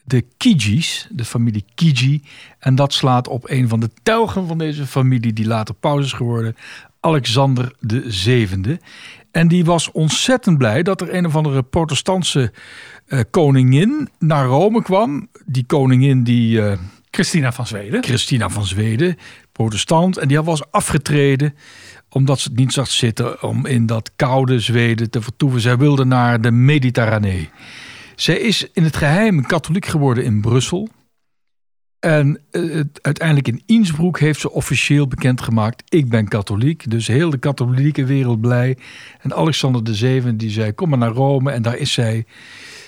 de 0.05 0.27
Kiji's, 0.37 1.09
de 1.11 1.25
familie 1.25 1.65
Kiji. 1.75 2.23
En 2.65 2.75
dat 2.75 2.93
slaat 2.93 3.29
op 3.29 3.51
een 3.51 3.69
van 3.69 3.81
de 3.81 3.91
telgen 4.03 4.47
van 4.47 4.59
deze 4.59 4.87
familie, 4.87 5.33
die 5.33 5.47
later 5.47 5.75
paus 5.75 6.05
is 6.05 6.13
geworden, 6.13 6.57
Alexander 7.01 7.73
de 7.81 8.05
Zevende. 8.07 8.81
En 9.31 9.49
die 9.49 9.65
was 9.65 9.91
ontzettend 9.93 10.59
blij 10.59 10.83
dat 10.83 11.01
er 11.01 11.15
een 11.15 11.27
of 11.27 11.37
andere 11.37 11.63
protestantse 11.63 12.53
eh, 13.07 13.21
koningin 13.31 14.09
naar 14.19 14.47
Rome 14.47 14.83
kwam. 14.83 15.29
Die 15.47 15.65
koningin 15.67 16.23
die 16.23 16.63
eh, 16.63 16.79
Christina 17.11 17.53
van 17.53 17.67
Zweden. 17.67 18.05
Christina 18.05 18.49
van 18.49 18.65
Zweden, 18.65 19.17
protestant. 19.53 20.17
En 20.17 20.29
die 20.29 20.43
was 20.43 20.71
afgetreden 20.71 21.55
omdat 22.09 22.41
ze 22.41 22.49
het 22.49 22.59
niet 22.59 22.73
zag 22.73 22.89
zitten 22.89 23.43
om 23.43 23.67
in 23.67 23.87
dat 23.87 24.11
koude 24.17 24.61
Zweden 24.61 25.11
te 25.11 25.23
vertoeven. 25.23 25.61
Zij 25.61 25.77
wilde 25.77 26.05
naar 26.05 26.41
de 26.41 26.51
Mediterranee. 26.51 27.51
Zij 28.17 28.39
is 28.39 28.69
in 28.73 28.85
het 28.85 28.97
geheim 28.97 29.47
katholiek 29.47 29.87
geworden 29.87 30.25
in 30.25 30.41
Brussel. 30.41 30.89
En 32.05 32.41
eh, 32.51 32.81
uiteindelijk 33.03 33.49
in 33.49 33.63
Innsbruck 33.67 34.19
heeft 34.19 34.41
ze 34.41 34.51
officieel 34.51 35.07
bekendgemaakt: 35.07 35.83
ik 35.89 36.09
ben 36.09 36.29
katholiek. 36.29 36.91
Dus 36.91 37.07
heel 37.07 37.31
de 37.31 37.39
katholieke 37.39 38.05
wereld 38.05 38.41
blij. 38.41 38.77
En 39.21 39.35
Alexander 39.35 39.85
de 39.85 39.95
Zeven 39.95 40.37
die 40.37 40.51
zei: 40.51 40.73
kom 40.73 40.89
maar 40.89 40.99
naar 40.99 41.11
Rome. 41.11 41.51
En 41.51 41.63
daar 41.63 41.77
is 41.77 41.93
zij, 41.93 42.25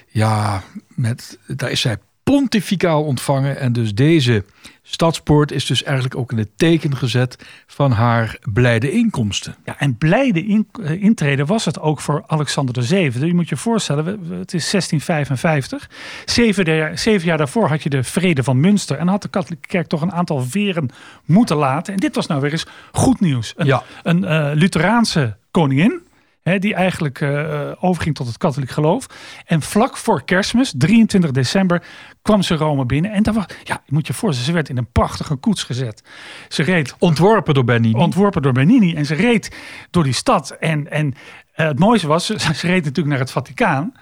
ja, 0.09 0.63
met, 0.95 1.39
daar 1.47 1.71
is 1.71 1.81
zij 1.81 1.97
pontificaal 2.31 3.03
ontvangen. 3.05 3.59
En 3.59 3.73
dus 3.73 3.95
deze 3.95 4.45
stadspoort 4.83 5.53
is 5.53 5.67
dus 5.67 5.83
eigenlijk 5.83 6.17
ook 6.17 6.33
in 6.33 6.39
het 6.39 6.49
teken 6.57 6.97
gezet 6.97 7.39
van 7.67 7.91
haar 7.93 8.39
blijde 8.53 8.91
inkomsten. 8.91 9.55
Ja, 9.65 9.79
en 9.79 9.97
blijde 9.99 10.47
in, 10.47 10.69
eh, 10.83 11.03
intreden 11.03 11.47
was 11.47 11.65
het 11.65 11.81
ook 11.81 12.01
voor 12.01 12.25
Alexander 12.27 12.85
VII. 12.85 13.27
Je 13.27 13.35
moet 13.35 13.49
je 13.49 13.57
voorstellen, 13.57 14.05
we- 14.05 14.19
we- 14.29 14.35
het 14.35 14.55
is 14.55 14.71
1655. 14.71 15.91
Zeven, 16.25 16.65
de- 16.65 16.91
zeven 16.95 17.27
jaar 17.27 17.39
daarvoor 17.39 17.69
had 17.69 17.83
je 17.83 17.89
de 17.91 18.03
vrede 18.03 18.43
van 18.43 18.61
Münster. 18.61 18.99
En 18.99 19.09
had 19.09 19.23
de 19.23 19.29
katholieke 19.29 19.69
kerk 19.69 19.87
toch 19.87 20.01
een 20.03 20.13
aantal 20.13 20.41
veren 20.43 20.89
moeten 21.25 21.57
laten. 21.57 21.93
En 21.93 21.99
dit 22.01 22.15
was 22.15 22.27
nou 22.27 22.41
weer 22.41 22.53
eens 22.53 22.67
goed 22.93 23.21
nieuws. 23.21 23.53
Een, 23.57 23.67
Ja. 23.67 23.83
een 24.03 24.25
eh, 24.25 24.51
Lutheraanse 24.55 25.37
koningin. 25.51 26.01
Hè, 26.47 26.59
die 26.59 26.75
eigenlijk 26.75 27.21
eh, 27.21 27.73
overging 27.81 28.15
tot 28.15 28.27
het 28.27 28.39
katholiek 28.39 28.71
geloof. 28.71 29.07
En 29.47 29.63
vlak 29.63 29.97
voor 29.97 30.25
kerstmis, 30.25 30.75
23 30.77 31.31
december, 31.31 31.83
kwam 32.23 32.43
ze 32.43 32.55
Rome 32.55 32.87
binnen. 32.87 33.11
En 33.11 33.23
daar 33.23 33.35
was, 33.35 33.45
ja, 33.65 33.83
moet 33.87 34.07
je 34.07 34.13
voorstellen, 34.13 34.47
ze 34.49 34.55
werd 34.55 34.69
in 34.69 34.77
een 34.77 34.93
prachtige 34.93 35.37
koets 35.37 35.63
gezet. 35.63 36.03
Ze 36.49 36.63
reed 36.63 36.95
Ontworpen 36.99 37.55
door 37.55 37.65
Bernini. 37.65 37.99
ontworpen 37.99 38.43
door 38.43 38.53
Bernini. 38.53 38.95
En 38.95 39.07
ze 39.07 39.15
reed 39.15 39.57
door 39.91 40.03
die 40.03 40.13
stad. 40.13 40.51
En, 40.51 40.91
en 40.91 41.15
eh, 41.53 41.67
het 41.67 41.79
mooiste 41.79 42.07
was, 42.07 42.27
ze, 42.27 42.39
ze 42.39 42.67
reed 42.67 42.85
natuurlijk 42.85 43.09
naar 43.09 43.19
het 43.19 43.31
Vaticaan. 43.31 43.95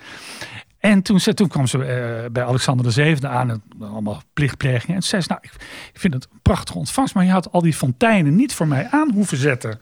En 0.78 1.02
toen, 1.02 1.20
ze, 1.20 1.34
toen 1.34 1.48
kwam 1.48 1.66
ze 1.66 1.84
eh, 1.84 2.30
bij 2.30 2.44
Alexander 2.44 2.92
VII 2.92 3.26
aan, 3.26 3.50
en 3.50 3.62
allemaal 3.80 4.22
plichtplegingen. 4.32 4.94
En 4.94 5.00
toen 5.00 5.08
zei 5.08 5.22
ze, 5.22 5.28
nou, 5.28 5.40
ik, 5.44 5.52
ik 5.92 6.00
vind 6.00 6.14
het 6.14 6.28
een 6.32 6.38
prachtige 6.42 6.78
ontvangst, 6.78 7.14
maar 7.14 7.24
je 7.24 7.30
had 7.30 7.52
al 7.52 7.60
die 7.60 7.74
fonteinen 7.74 8.34
niet 8.34 8.54
voor 8.54 8.68
mij 8.68 8.88
aan 8.90 9.12
hoeven 9.12 9.36
zetten. 9.36 9.80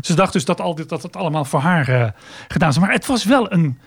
Ze 0.00 0.14
dacht 0.14 0.32
dus 0.32 0.44
dat, 0.44 0.60
al 0.60 0.74
dit, 0.74 0.88
dat 0.88 1.02
het 1.02 1.16
allemaal 1.16 1.44
voor 1.44 1.60
haar 1.60 1.88
eh, 1.88 2.08
gedaan 2.48 2.68
is. 2.68 2.78
Maar 2.78 2.92
het 2.92 3.06
was 3.06 3.24
wel 3.24 3.52
een, 3.52 3.78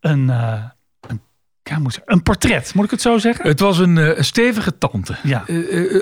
een, 0.00 0.30
eh, 0.30 0.62
een, 1.00 1.20
ja, 1.62 1.78
moet 1.78 2.00
een 2.04 2.22
portret, 2.22 2.74
moet 2.74 2.84
ik 2.84 2.90
het 2.90 3.00
zo 3.00 3.18
zeggen? 3.18 3.46
Het 3.46 3.60
was 3.60 3.78
een, 3.78 3.98
eh, 3.98 4.16
een 4.16 4.24
stevige 4.24 4.78
tante. 4.78 5.16
Ja. 5.22 5.44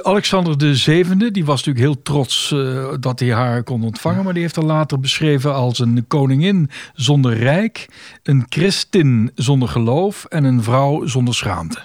Alexander 0.03 0.59
de 0.59 0.75
Zevende, 0.75 1.31
die 1.31 1.45
was 1.45 1.65
natuurlijk 1.65 1.85
heel 1.85 2.03
trots 2.03 2.55
dat 3.01 3.21
hij 3.21 3.33
haar 3.33 3.63
kon 3.63 3.85
ontvangen. 3.85 4.25
Maar 4.25 4.33
die 4.33 4.43
heeft 4.43 4.57
haar 4.57 4.65
later 4.65 5.01
beschreven 5.01 5.55
als 5.55 5.79
een 5.79 6.05
koningin 6.09 6.71
zonder 6.95 7.37
rijk, 7.37 7.89
een 8.23 8.47
christin 8.49 9.31
zonder 9.35 9.69
geloof 9.69 10.25
en 10.25 10.45
een 10.45 10.63
vrouw 10.63 11.07
zonder 11.07 11.35
schaamte. 11.35 11.81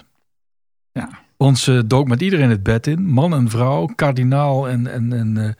Ja. 0.92 1.21
Want 1.42 1.58
ze 1.58 1.86
dook 1.86 2.08
met 2.08 2.22
iedereen 2.22 2.50
het 2.50 2.62
bed 2.62 2.86
in. 2.86 3.06
Man 3.06 3.34
en 3.34 3.50
vrouw, 3.50 3.86
kardinaal 3.94 4.68
en, 4.68 4.86
en, 4.86 5.12
en, 5.12 5.36
eh, 5.36 5.50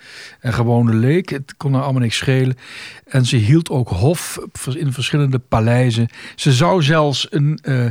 en 0.40 0.52
gewone 0.52 0.94
leek. 0.94 1.28
Het 1.28 1.56
kon 1.56 1.72
haar 1.72 1.82
allemaal 1.82 2.02
niks 2.02 2.16
schelen. 2.16 2.56
En 3.04 3.26
ze 3.26 3.36
hield 3.36 3.70
ook 3.70 3.88
hof 3.88 4.38
in 4.74 4.92
verschillende 4.92 5.38
paleizen. 5.38 6.08
Ze 6.34 6.52
zou 6.52 6.82
zelfs 6.82 7.26
een 7.30 7.58
eh, 7.62 7.86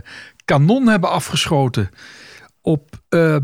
kanon 0.46 0.88
hebben 0.88 1.10
afgeschoten 1.10 1.90
op 2.62 3.02
eh, 3.10 3.38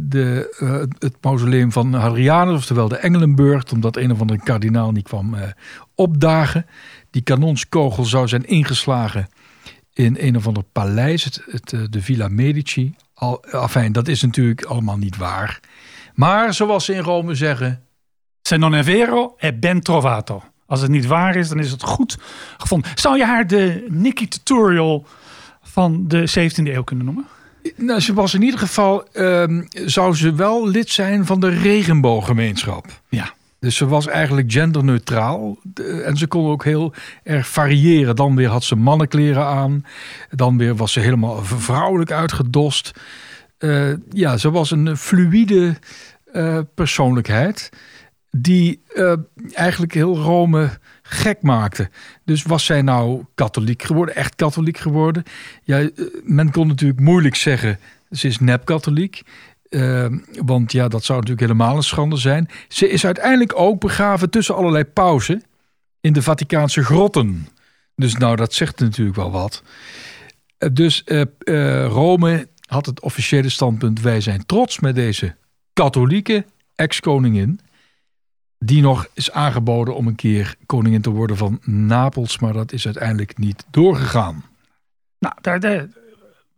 de, 0.00 0.54
het 0.98 1.16
mausoleum 1.20 1.72
van 1.72 1.94
Hadrianus, 1.94 2.56
oftewel 2.56 2.88
de 2.88 2.96
Engelenburg, 2.96 3.72
omdat 3.72 3.96
een 3.96 4.12
of 4.12 4.20
andere 4.20 4.40
kardinaal 4.42 4.92
niet 4.92 5.08
kwam 5.08 5.36
opdagen. 5.94 6.66
Die 7.10 7.22
kanonskogel 7.22 8.04
zou 8.04 8.28
zijn 8.28 8.44
ingeslagen 8.44 9.28
in 9.92 10.16
een 10.20 10.36
of 10.36 10.46
ander 10.46 10.62
paleis, 10.72 11.24
het, 11.24 11.74
de 11.90 12.02
Villa 12.02 12.28
Medici. 12.28 12.94
Al, 13.20 13.44
afijn, 13.44 13.92
dat 13.92 14.08
is 14.08 14.22
natuurlijk 14.22 14.64
allemaal 14.64 14.96
niet 14.96 15.16
waar. 15.16 15.60
Maar 16.14 16.54
zoals 16.54 16.84
ze 16.84 16.94
in 16.94 17.02
Rome 17.02 17.34
zeggen, 17.34 17.84
Se 18.42 18.56
non 18.56 18.74
è 18.74 18.82
vero, 18.82 19.34
è 19.38 19.52
ben 19.52 19.80
trovato. 19.80 20.42
Als 20.66 20.80
het 20.80 20.90
niet 20.90 21.06
waar 21.06 21.36
is, 21.36 21.48
dan 21.48 21.58
is 21.58 21.70
het 21.70 21.82
goed 21.82 22.18
gevonden. 22.58 22.90
Zou 22.94 23.16
je 23.16 23.24
haar 23.24 23.46
de 23.46 23.86
Nikki 23.88 24.28
Tutorial 24.28 25.06
van 25.62 26.08
de 26.08 26.28
17e 26.28 26.62
eeuw 26.64 26.82
kunnen 26.82 27.04
noemen? 27.04 27.26
nou, 27.76 28.00
ze 28.00 28.14
was 28.14 28.34
in 28.34 28.42
ieder 28.42 28.60
geval, 28.60 29.08
ehm, 29.12 29.62
zou 29.68 30.14
ze 30.14 30.34
wel 30.34 30.68
lid 30.68 30.90
zijn 30.90 31.26
van 31.26 31.40
de 31.40 31.48
regenbooggemeenschap. 31.48 32.86
Ja. 33.08 33.32
Dus 33.60 33.76
ze 33.76 33.86
was 33.86 34.06
eigenlijk 34.06 34.52
genderneutraal. 34.52 35.58
De- 35.62 36.02
En 36.02 36.16
ze 36.16 36.26
kon 36.26 36.50
ook 36.50 36.64
heel 36.64 36.94
erg 37.22 37.48
variëren. 37.48 38.16
Dan 38.16 38.36
weer 38.36 38.48
had 38.48 38.64
ze 38.64 38.76
mannenkleren 38.76 39.44
aan. 39.44 39.84
Dan 40.30 40.58
weer 40.58 40.76
was 40.76 40.92
ze 40.92 41.00
helemaal 41.00 41.44
vrouwelijk 41.44 42.10
uitgedost. 42.12 42.92
Eh, 43.58 43.92
ja, 44.10 44.36
ze 44.36 44.50
was 44.50 44.70
een 44.70 44.96
fluïde 44.96 45.76
eh, 46.32 46.58
persoonlijkheid. 46.74 47.70
Die 48.30 48.82
eh, 48.94 49.12
eigenlijk 49.52 49.94
heel 49.94 50.16
Rome 50.16 50.70
gek 51.02 51.42
maakte. 51.42 51.90
Dus 52.24 52.42
was 52.42 52.64
zij 52.64 52.82
nou 52.82 53.24
katholiek 53.34 53.82
geworden, 53.82 54.14
echt 54.16 54.34
katholiek 54.36 54.78
geworden? 54.78 55.22
Ja, 55.62 55.88
men 56.24 56.50
kon 56.50 56.66
natuurlijk 56.66 57.00
moeilijk 57.00 57.34
zeggen, 57.36 57.78
ze 58.10 58.26
is 58.26 58.38
nep-katholiek. 58.38 59.22
Eh, 59.70 60.06
want 60.44 60.72
ja, 60.72 60.88
dat 60.88 61.04
zou 61.04 61.18
natuurlijk 61.20 61.46
helemaal 61.46 61.76
een 61.76 61.82
schande 61.82 62.16
zijn. 62.16 62.48
Ze 62.68 62.88
is 62.88 63.04
uiteindelijk 63.04 63.58
ook 63.58 63.80
begraven 63.80 64.30
tussen 64.30 64.54
allerlei 64.54 64.84
pausen 64.84 65.42
in 66.00 66.12
de 66.12 66.22
Vaticaanse 66.22 66.84
grotten. 66.84 67.48
Dus 67.94 68.16
nou, 68.16 68.36
dat 68.36 68.52
zegt 68.54 68.80
natuurlijk 68.80 69.16
wel 69.16 69.30
wat. 69.30 69.62
Eh, 70.58 70.68
dus 70.72 71.04
eh, 71.04 71.20
eh, 71.20 71.86
Rome 71.86 72.48
had 72.66 72.86
het 72.86 73.00
officiële 73.00 73.48
standpunt: 73.48 74.00
wij 74.00 74.20
zijn 74.20 74.46
trots 74.46 74.80
met 74.80 74.94
deze 74.94 75.36
katholieke 75.72 76.44
ex-koningin. 76.74 77.60
Die 78.58 78.82
nog 78.82 79.06
is 79.14 79.30
aangeboden 79.30 79.94
om 79.94 80.06
een 80.06 80.14
keer 80.14 80.54
koningin 80.66 81.02
te 81.02 81.10
worden 81.10 81.36
van 81.36 81.60
Napels, 81.64 82.38
maar 82.38 82.52
dat 82.52 82.72
is 82.72 82.84
uiteindelijk 82.84 83.38
niet 83.38 83.64
doorgegaan. 83.70 84.44
Nou, 85.18 85.34
daar, 85.40 85.60
daar- 85.60 85.88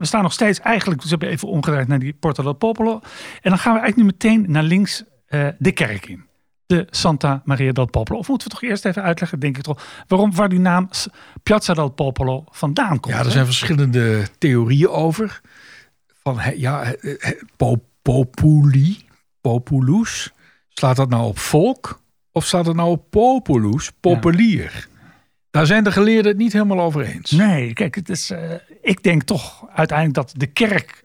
we 0.03 0.09
staan 0.09 0.23
nog 0.23 0.33
steeds 0.33 0.61
eigenlijk, 0.61 1.01
dus 1.01 1.11
we 1.11 1.17
hebben 1.17 1.37
even 1.37 1.49
omgedraaid 1.49 1.89
naar 1.89 1.99
die 1.99 2.13
Porta 2.13 2.43
del 2.43 2.53
Popolo. 2.53 3.01
En 3.41 3.51
dan 3.51 3.59
gaan 3.59 3.75
we 3.75 3.81
eigenlijk 3.81 3.97
nu 3.97 4.05
meteen 4.05 4.53
naar 4.53 4.63
links 4.63 5.05
eh, 5.27 5.49
de 5.59 5.73
kerk 5.73 6.07
in. 6.07 6.25
De 6.67 6.87
Santa 6.91 7.43
Maria 7.45 7.73
del 7.73 7.87
Popolo. 7.87 8.19
Of 8.19 8.29
moeten 8.29 8.49
we 8.49 8.55
toch 8.55 8.63
eerst 8.63 8.85
even 8.85 9.03
uitleggen, 9.03 9.41
denk 9.41 9.57
ik 9.57 9.63
toch, 9.63 10.05
waarom, 10.07 10.35
waar 10.35 10.49
die 10.49 10.59
naam 10.59 10.89
Piazza 11.43 11.75
del 11.75 11.89
Popolo 11.89 12.45
vandaan 12.51 13.01
komt. 13.01 13.15
Ja, 13.15 13.21
er 13.21 13.27
hè? 13.27 13.31
zijn 13.31 13.45
verschillende 13.45 14.27
theorieën 14.39 14.89
over. 14.89 15.41
Van 16.23 16.41
ja, 16.57 16.95
populi, 18.03 19.05
populus. 19.41 20.33
Slaat 20.69 20.97
dat 20.97 21.09
nou 21.09 21.25
op 21.25 21.39
volk? 21.39 22.01
Of 22.33 22.47
staat 22.47 22.67
het 22.67 22.77
nou 22.77 22.91
op 22.91 23.11
populus, 23.11 23.91
populier? 24.01 24.89
Daar 25.53 25.67
zijn 25.67 25.85
de 25.85 25.93
geleerden 25.93 26.33
het 26.33 26.41
niet 26.41 26.53
helemaal 26.53 26.81
over 26.81 27.03
eens. 27.05 27.31
Nee, 27.31 27.73
kijk, 27.73 27.95
het 27.95 28.09
is, 28.09 28.31
eh, 28.31 28.55
ik 28.83 29.03
denk 29.03 29.23
toch 29.23 29.69
uiteindelijk 29.75 30.19
dat 30.19 30.33
de 30.37 30.47
kerk, 30.47 31.05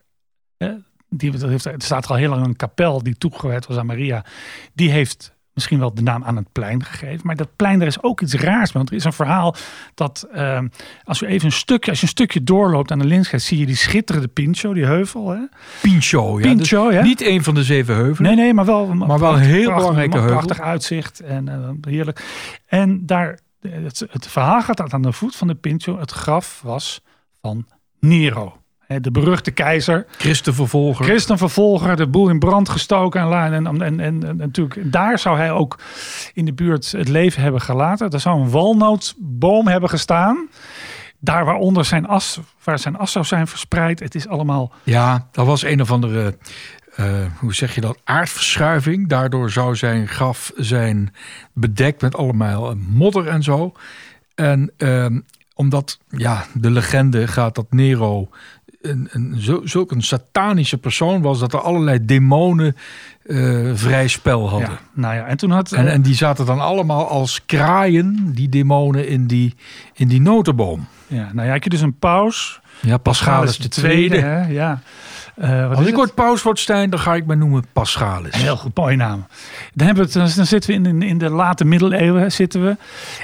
eh, 0.58 0.70
die, 1.10 1.32
dat 1.32 1.50
heeft, 1.50 1.66
er 1.66 1.74
staat 1.78 2.06
er 2.06 2.10
al 2.10 2.16
heel 2.16 2.30
lang 2.30 2.46
een 2.46 2.56
kapel 2.56 3.04
die 3.04 3.18
toegewijd 3.18 3.68
was 3.68 3.78
aan 3.78 3.86
Maria, 3.86 4.26
die 4.74 4.92
heeft 4.92 5.36
misschien 5.54 5.80
wel 5.80 5.94
de 5.94 6.02
naam 6.02 6.24
aan 6.24 6.36
het 6.36 6.52
plein 6.52 6.84
gegeven. 6.84 7.22
Maar 7.24 7.36
dat 7.36 7.56
plein, 7.56 7.80
daar 7.80 7.88
is 7.88 8.04
ook 8.04 8.22
iets 8.22 8.34
raars. 8.34 8.72
Want 8.72 8.90
er 8.90 8.96
is 8.96 9.04
een 9.04 9.14
verhaal 9.14 9.56
dat 9.94 10.28
eh, 10.32 10.60
als 11.04 11.20
je 11.20 11.28
even 11.28 11.46
een 11.46 11.52
stukje, 11.52 11.90
als 11.90 12.00
je 12.00 12.06
een 12.06 12.12
stukje 12.12 12.44
doorloopt 12.44 12.92
aan 12.92 13.00
de 13.00 13.06
linksheid, 13.06 13.42
zie 13.42 13.60
je 13.60 13.66
die 13.66 13.76
schitterende 13.76 14.28
Pincho, 14.28 14.74
die 14.74 14.86
heuvel. 14.86 15.30
Hè? 15.30 15.40
Pincho, 15.82 16.40
ja. 16.40 16.48
Pincho, 16.48 16.86
Dus 16.86 16.94
ja. 16.94 17.04
Niet 17.04 17.22
een 17.22 17.44
van 17.44 17.54
de 17.54 17.64
zeven 17.64 17.96
heuvelen. 17.96 18.36
Nee, 18.36 18.46
nee, 18.46 18.54
maar 18.54 18.66
wel, 18.66 18.94
Maar 18.94 19.20
wel 19.20 19.34
een 19.34 19.40
heel 19.40 19.74
belangrijke 19.74 20.18
heuvel. 20.18 20.36
Prachtig 20.36 20.60
uitzicht 20.60 21.20
en 21.20 21.48
eh, 21.48 21.92
heerlijk. 21.92 22.24
En 22.66 23.06
daar, 23.06 23.40
het, 23.62 24.04
het 24.10 24.28
verhaal 24.28 24.62
gaat 24.62 24.78
dat 24.78 24.94
aan 24.94 25.02
de 25.02 25.14
voet 25.14 25.36
van 25.36 25.48
de 25.48 25.56
Pincho 25.56 26.00
het 26.00 26.12
graf 26.12 26.62
was 26.64 27.02
van 27.42 27.68
Nero. 28.00 28.58
De 29.02 29.12
beruchte 29.12 29.52
keizer, 29.52 30.06
Christenvervolger. 30.18 31.06
christenvervolger, 31.06 31.96
de 31.96 32.08
boel 32.08 32.30
in 32.30 32.40
brand 32.40 32.70
gestoken. 32.70 33.22
En, 33.22 33.54
en, 33.54 33.82
en, 33.82 34.00
en, 34.00 34.24
en 34.24 34.38
natuurlijk, 34.38 34.92
daar 34.92 35.20
zou 35.20 35.38
hij 35.38 35.52
ook 35.52 35.80
in 36.34 36.46
de 36.46 36.54
buurt 36.54 36.92
het 36.92 37.08
leven 37.08 37.42
hebben 37.42 37.62
gelaten. 37.62 38.10
Er 38.10 38.20
zou 38.20 38.40
een 38.40 38.50
walnootboom 38.50 39.68
hebben 39.68 39.90
gestaan. 39.90 40.50
Daar 41.20 41.46
waaronder 41.46 41.86
zijn 41.86 42.08
as, 42.08 42.40
waar 42.64 42.80
zijn 42.80 42.98
as 42.98 43.12
zou 43.12 43.26
zijn 43.26 43.48
verspreid. 43.48 44.00
Het 44.00 44.16
is 44.16 44.28
allemaal 44.28 44.72
Ja, 44.84 45.28
dat 45.32 45.46
was 45.46 45.64
een 45.64 45.82
of 45.82 45.92
andere, 45.92 46.38
eh, 46.98 47.06
hoe 47.40 47.54
zeg 47.54 47.76
je 47.76 47.82
dat, 47.82 48.00
aardverschuiving. 48.04 49.08
Daardoor 49.08 49.52
zou 49.52 49.76
zijn 49.76 50.08
graf 50.08 50.52
zijn 50.56 51.14
bedekt 51.54 52.02
met 52.02 52.16
allemaal 52.16 52.76
modder 52.76 53.28
en 53.28 53.44
zo. 53.44 53.74
En 54.36 54.72
ehm, 54.78 55.20
omdat, 55.54 56.00
ja, 56.10 56.46
de 56.54 56.72
legende 56.72 57.28
gaat 57.28 57.56
dat 57.56 57.66
Nero 57.70 58.30
een, 58.82 59.08
een, 59.12 59.42
zo, 59.42 59.62
zulk 59.64 59.92
een 59.92 60.02
satanische 60.02 60.78
persoon 60.78 61.22
was... 61.22 61.40
dat 61.40 61.54
er 61.54 61.60
allerlei 61.60 62.06
demonen 62.06 62.76
eh, 63.26 63.72
vrij 63.74 64.08
spel 64.08 64.50
hadden. 64.50 64.70
Ja, 64.70 64.80
nou 64.94 65.16
ja, 65.16 65.26
en 65.26 65.38
toen 65.38 65.52
had. 65.52 65.72
En, 65.72 65.88
eh, 65.88 65.94
en 65.94 66.02
die 66.02 66.16
zaten 66.16 66.46
dan 66.46 66.60
allemaal 66.60 67.08
als 67.08 67.46
kraaien, 67.46 68.32
die 68.34 68.50
demonen, 68.50 69.08
in 69.08 69.28
die, 69.28 69.56
in 69.94 70.08
die 70.08 70.22
notenboom. 70.22 70.88
ja, 71.08 71.30
nou 71.34 71.48
ja, 71.48 71.54
ik 71.54 71.64
heb 71.64 71.72
dus 71.72 71.82
een 71.82 71.98
paus. 72.00 72.60
Ja, 72.82 72.98
Paschalis 72.98 73.58
de 73.58 73.68
tweede. 73.68 74.18
hè? 74.18 74.48
Ja. 74.48 74.82
Eh, 75.38 75.70
Als 75.70 75.80
ik 75.80 75.86
het? 75.86 75.96
ooit 75.96 76.14
paus 76.14 76.44
word, 76.44 76.60
Stijn, 76.60 76.90
dan 76.90 77.00
ga 77.00 77.16
ik 77.16 77.26
mij 77.26 77.36
noemen 77.36 77.66
Paschalis. 77.74 78.36
Heel 78.36 78.58
goed, 78.58 78.76
mooie 78.78 78.96
naam. 78.96 79.28
Dan, 79.74 79.86
hebben 79.86 80.08
we 80.10 80.20
het, 80.20 80.36
dan 80.36 80.46
zitten 80.46 80.70
we 80.70 80.76
in, 80.76 80.86
in, 80.86 81.02
in 81.02 81.18
de 81.18 81.30
late 81.30 81.66
middeleeuwen. 81.66 82.32
Zitten 82.32 82.64
we. 82.66 82.78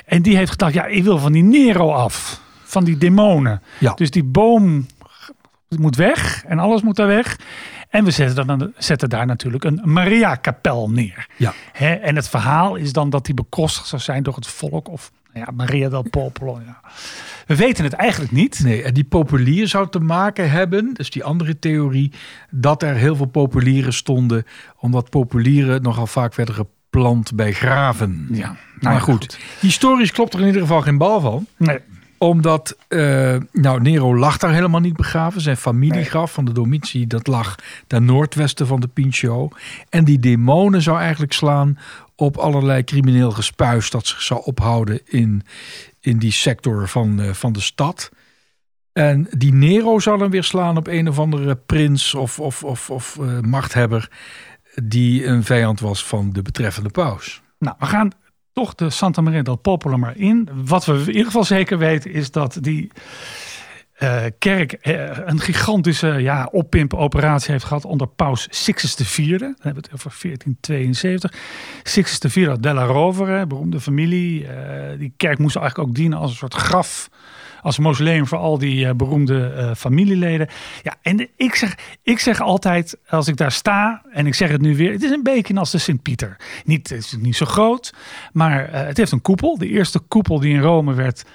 En 0.05 0.22
die 0.22 0.38
heeft 0.38 0.51
gedacht, 0.51 0.74
ja, 0.74 0.86
ik 0.86 1.03
wil 1.03 1.17
van 1.17 1.32
die 1.32 1.43
Nero 1.43 1.91
af. 1.91 2.41
Van 2.63 2.84
die 2.84 2.98
demonen. 2.98 3.62
Ja. 3.79 3.93
Dus 3.93 4.12
die 4.12 4.24
boom 4.24 4.86
moet 5.77 5.96
weg 5.96 6.43
en 6.48 6.60
alles 6.60 6.82
moet 6.82 6.96
daar 6.96 7.08
weg. 7.08 7.39
En 7.89 8.03
we 8.03 8.12
zetten, 8.12 8.48
dan, 8.48 8.74
zetten 8.77 9.10
daar 9.10 9.25
natuurlijk 9.25 9.63
een 9.63 9.82
Maria-kapel 9.84 10.89
neer. 10.89 11.27
Ja. 11.38 11.53
En 12.01 12.15
het 12.15 12.29
verhaal 12.29 12.75
is 12.75 12.93
dan 12.93 13.10
dat 13.10 13.25
die 13.25 13.34
bekostigd 13.34 13.88
zou 13.88 14.01
zijn 14.01 14.24
door 14.24 14.36
het 14.36 14.48
volk 14.48 14.88
of 14.89 15.12
ja, 15.34 15.48
Maria 15.56 15.90
del 15.90 16.06
Popolo. 16.10 16.62
Ja. 16.66 16.82
We 17.48 17.56
weten 17.56 17.84
het 17.84 17.94
eigenlijk 17.94 18.32
niet. 18.32 18.60
Nee, 18.63 18.84
en 18.84 18.94
die 18.94 19.04
populier 19.04 19.68
zou 19.68 19.90
te 19.90 20.00
maken 20.00 20.52
hebben, 20.52 20.94
dus 20.94 21.10
die 21.10 21.24
andere 21.24 21.60
theorie, 21.60 22.12
dat 22.50 22.84
er 22.84 22.96
heel 22.96 23.16
veel 23.16 23.25
populieren 23.25 23.94
stonden, 23.94 24.46
omdat 24.78 25.10
populieren 25.10 25.82
nogal 25.82 26.08
vaak 26.08 26.36
werden 26.36 26.56
geplant 26.56 27.36
bij 27.36 27.54
graven. 27.54 28.28
Ja, 28.32 28.48
Maar 28.48 28.58
nou 28.80 28.96
ja, 28.96 29.02
goed, 29.02 29.40
historisch 29.60 30.12
klopt 30.12 30.34
er 30.34 30.40
in 30.40 30.46
ieder 30.46 30.62
geval 30.62 30.82
geen 30.82 30.98
bal 30.98 31.22
van. 31.22 31.46
Nee. 31.58 31.80
Omdat, 32.24 32.77
eh, 32.88 33.36
nou, 33.51 33.82
Nero 33.82 34.18
lag 34.18 34.38
daar 34.38 34.53
helemaal 34.53 34.80
niet 34.80 34.96
begraven. 34.96 35.42
Zijn 35.42 35.58
familiegraf 35.58 36.34
van 36.34 36.46
de 36.46 36.51
Domitici, 36.51 37.08
dat 37.08 37.27
lag 37.27 37.56
ten 37.88 38.06
noordwesten 38.06 38.68
van 38.68 38.80
de 38.80 38.88
Pincio. 38.88 39.50
En 39.89 40.03
die 40.03 40.20
demonen 40.20 40.82
zou 40.82 41.00
eigenlijk 41.00 41.34
slaan 41.34 41.77
op 42.15 42.38
allerlei 42.38 42.84
crimineel 42.84 43.32
gespuis 43.32 43.89
dat 43.89 44.08
zich 44.08 44.22
zou 44.22 44.42
ophouden 44.44 45.00
in, 45.06 45.44
in 46.00 46.18
die 46.18 46.32
sector 46.32 46.88
van, 46.88 47.22
eh, 47.22 47.34
van 47.34 47.53
de 47.53 47.62
stad. 47.62 48.12
En 48.94 49.27
die 49.30 49.53
Nero 49.53 50.00
zou 50.00 50.18
dan 50.18 50.30
weer 50.30 50.44
slaan 50.44 50.77
op 50.77 50.88
een 50.88 51.08
of 51.08 51.20
andere 51.20 51.56
prins 51.56 52.13
of, 52.15 52.39
of, 52.39 52.63
of, 52.63 52.89
of 52.89 53.18
eh, 53.20 53.39
machthebber 53.39 54.10
die 54.84 55.25
een 55.25 55.44
vijand 55.44 55.80
was 55.80 56.06
van 56.06 56.32
de 56.34 56.42
betreffende 56.42 56.89
paus. 56.89 57.42
Nou, 57.60 57.75
we 57.80 57.86
gaan 57.86 58.12
toch 58.53 58.75
de 58.75 58.89
Santa 58.89 59.22
Maria 59.22 59.41
del 59.41 59.55
Popolo 59.55 59.98
maar 59.98 60.17
in. 60.17 60.50
Wat 60.65 60.86
we 60.86 60.93
in 60.93 61.07
ieder 61.07 61.25
geval 61.25 61.43
zeker 61.43 61.77
weten 61.77 62.12
is 62.12 62.31
dat 62.31 62.57
die 62.62 62.91
eh, 63.93 64.24
kerk 64.38 64.74
eh, 64.74 65.17
een 65.25 65.39
gigantische 65.39 66.07
ja, 66.07 66.50
oppimp-operatie 66.51 67.51
heeft 67.51 67.63
gehad 67.63 67.86
onder 67.86 68.07
paus 68.07 68.48
Sixtus 68.50 69.00
IV. 69.00 69.39
Dan 69.39 69.55
hebben 69.60 69.83
we 69.83 69.89
het 69.89 69.93
over 69.93 70.17
1472. 70.22 71.33
Sixtus 71.83 72.36
IV 72.36 72.51
della 72.51 72.83
Rovere, 72.83 73.48
beroemde 73.48 73.79
familie. 73.79 74.48
Eh, 74.48 75.00
die 75.00 75.13
kerk 75.17 75.38
moest 75.38 75.55
eigenlijk 75.55 75.89
ook 75.89 75.95
dienen 75.95 76.17
als 76.17 76.31
een 76.31 76.38
soort 76.38 76.53
graf 76.53 77.10
als 77.63 77.77
mausoleum 77.77 78.27
voor 78.27 78.38
al 78.38 78.58
die 78.58 78.88
eh, 78.88 78.93
beroemde 78.93 79.48
eh, 79.48 79.72
familieleden. 79.75 80.48
Ja, 80.82 80.96
en 81.01 81.27
ik 81.36 81.55
zeg, 81.55 81.77
ik 82.01 82.20
zeg 82.20 82.41
altijd, 82.41 82.98
als 83.08 83.27
ik 83.27 83.38
daar 83.38 83.51
sta, 83.51 84.01
en 84.12 84.27
ik 84.27 84.34
zeg 84.34 84.50
het 84.50 84.62
nu 84.62 84.75
weer, 84.75 84.91
het 84.91 85.03
is 85.03 85.12
een 85.12 85.24
beetje 85.24 85.55
als 85.55 85.72
de 85.72 85.77
Sint-Pieter. 85.77 86.36
Niet, 86.65 86.89
het 86.89 87.00
is 87.00 87.15
niet 87.20 87.36
zo 87.36 87.46
groot, 87.46 87.93
maar 88.34 88.70
eh, 88.70 88.86
het 88.86 88.98
heeft 88.98 89.12
een 89.12 89.22
koepel. 89.22 89.58
De 89.58 89.67
eerste 89.67 90.00
koepel 90.00 90.39
die 90.39 90.53
in 90.53 90.62
Rome 90.62 90.93
werd 90.93 91.25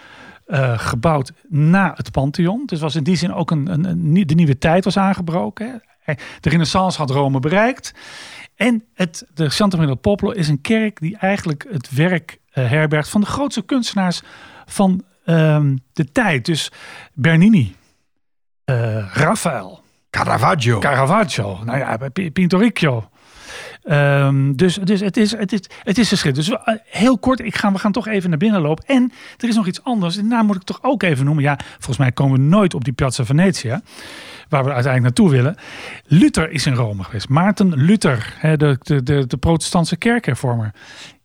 gebouwd 0.77 1.33
na 1.49 1.93
het 1.95 2.11
Pantheon. 2.11 2.63
Dus 2.67 2.81
was 2.81 2.95
in 2.95 3.03
die 3.03 3.17
zin 3.17 3.33
ook 3.33 3.51
een, 3.51 3.85
een, 3.87 4.27
de 4.27 4.35
nieuwe 4.35 4.59
tijd 4.59 4.85
was 4.85 4.97
aangebroken. 4.97 5.83
Hè. 6.01 6.15
De 6.41 6.49
renaissance 6.49 6.99
had 6.99 7.11
Rome 7.11 7.41
bereikt. 7.41 7.95
En 8.55 8.85
het, 8.95 9.27
de 9.35 9.51
Santa 9.51 9.77
Maria 9.77 9.93
del 9.93 10.01
Popolo 10.01 10.33
is 10.33 10.49
een 10.49 10.61
kerk 10.61 11.01
die 11.01 11.17
eigenlijk 11.17 11.67
het 11.71 11.91
werk 11.91 12.39
herbergt 12.51 13.09
van 13.09 13.21
de 13.21 13.27
grootste 13.27 13.63
kunstenaars 13.63 14.23
van 14.67 15.05
ehm, 15.29 15.77
de 15.93 16.13
tijd. 16.13 16.45
Dus 16.45 16.71
Bernini, 17.15 17.75
Raphaël, 19.13 19.83
Caravaggio. 20.11 20.79
Caravaggio, 20.79 21.59
nou 21.65 21.79
ja, 21.79 21.99
Pintoricchio. 22.33 23.09
Ehm, 23.83 24.53
dus 24.53 24.75
dus 24.75 25.01
het, 25.01 25.17
is, 25.17 25.31
het, 25.31 25.53
is, 25.53 25.61
het 25.83 25.99
is 25.99 26.09
verschrikkelijk. 26.09 26.51
Dus 26.51 26.59
we- 26.65 26.73
eh, 26.73 26.79
heel 26.87 27.19
kort, 27.19 27.41
ik 27.41 27.57
ga, 27.57 27.73
we 27.73 27.79
gaan 27.79 27.93
toch 27.93 28.07
even 28.09 28.29
naar 28.31 28.39
binnen 28.39 28.61
lopen. 28.61 28.85
En 28.87 29.13
er 29.37 29.49
is 29.49 29.55
nog 29.57 29.67
iets 29.67 29.85
anders. 29.85 30.17
En 30.17 30.29
daar 30.29 30.45
moet 30.45 30.57
ik 30.57 30.63
toch 30.63 30.79
ook 30.83 31.03
even 31.03 31.25
noemen. 31.25 31.45
Ja, 31.45 31.59
volgens 31.73 31.97
mij 31.99 32.13
komen 32.13 32.39
we 32.41 32.45
nooit 32.45 32.75
op 32.75 32.85
die 32.85 32.93
Piazza 32.93 33.25
Venezia. 33.25 33.81
Waar 34.49 34.65
we 34.65 34.73
uiteindelijk 34.73 35.03
naartoe 35.17 35.31
willen. 35.37 35.57
Luther 36.05 36.51
is 36.51 36.67
in 36.67 36.75
Rome 36.75 37.05
geweest. 37.05 37.29
Maarten 37.29 37.75
Luther, 37.75 38.35
hè, 38.39 38.57
de, 38.57 38.77
de, 38.81 39.03
de, 39.03 39.27
de 39.27 39.37
protestantse 39.37 39.97
kerkhervormer. 39.97 40.73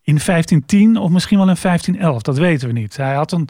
In 0.06 0.20
1510 0.26 0.98
of 0.98 1.10
misschien 1.10 1.38
wel 1.38 1.50
in 1.50 1.56
1511, 1.62 2.22
dat 2.22 2.38
weten 2.38 2.68
we 2.68 2.74
niet. 2.74 2.98
Hij 2.98 3.14
had 3.14 3.32
een 3.32 3.48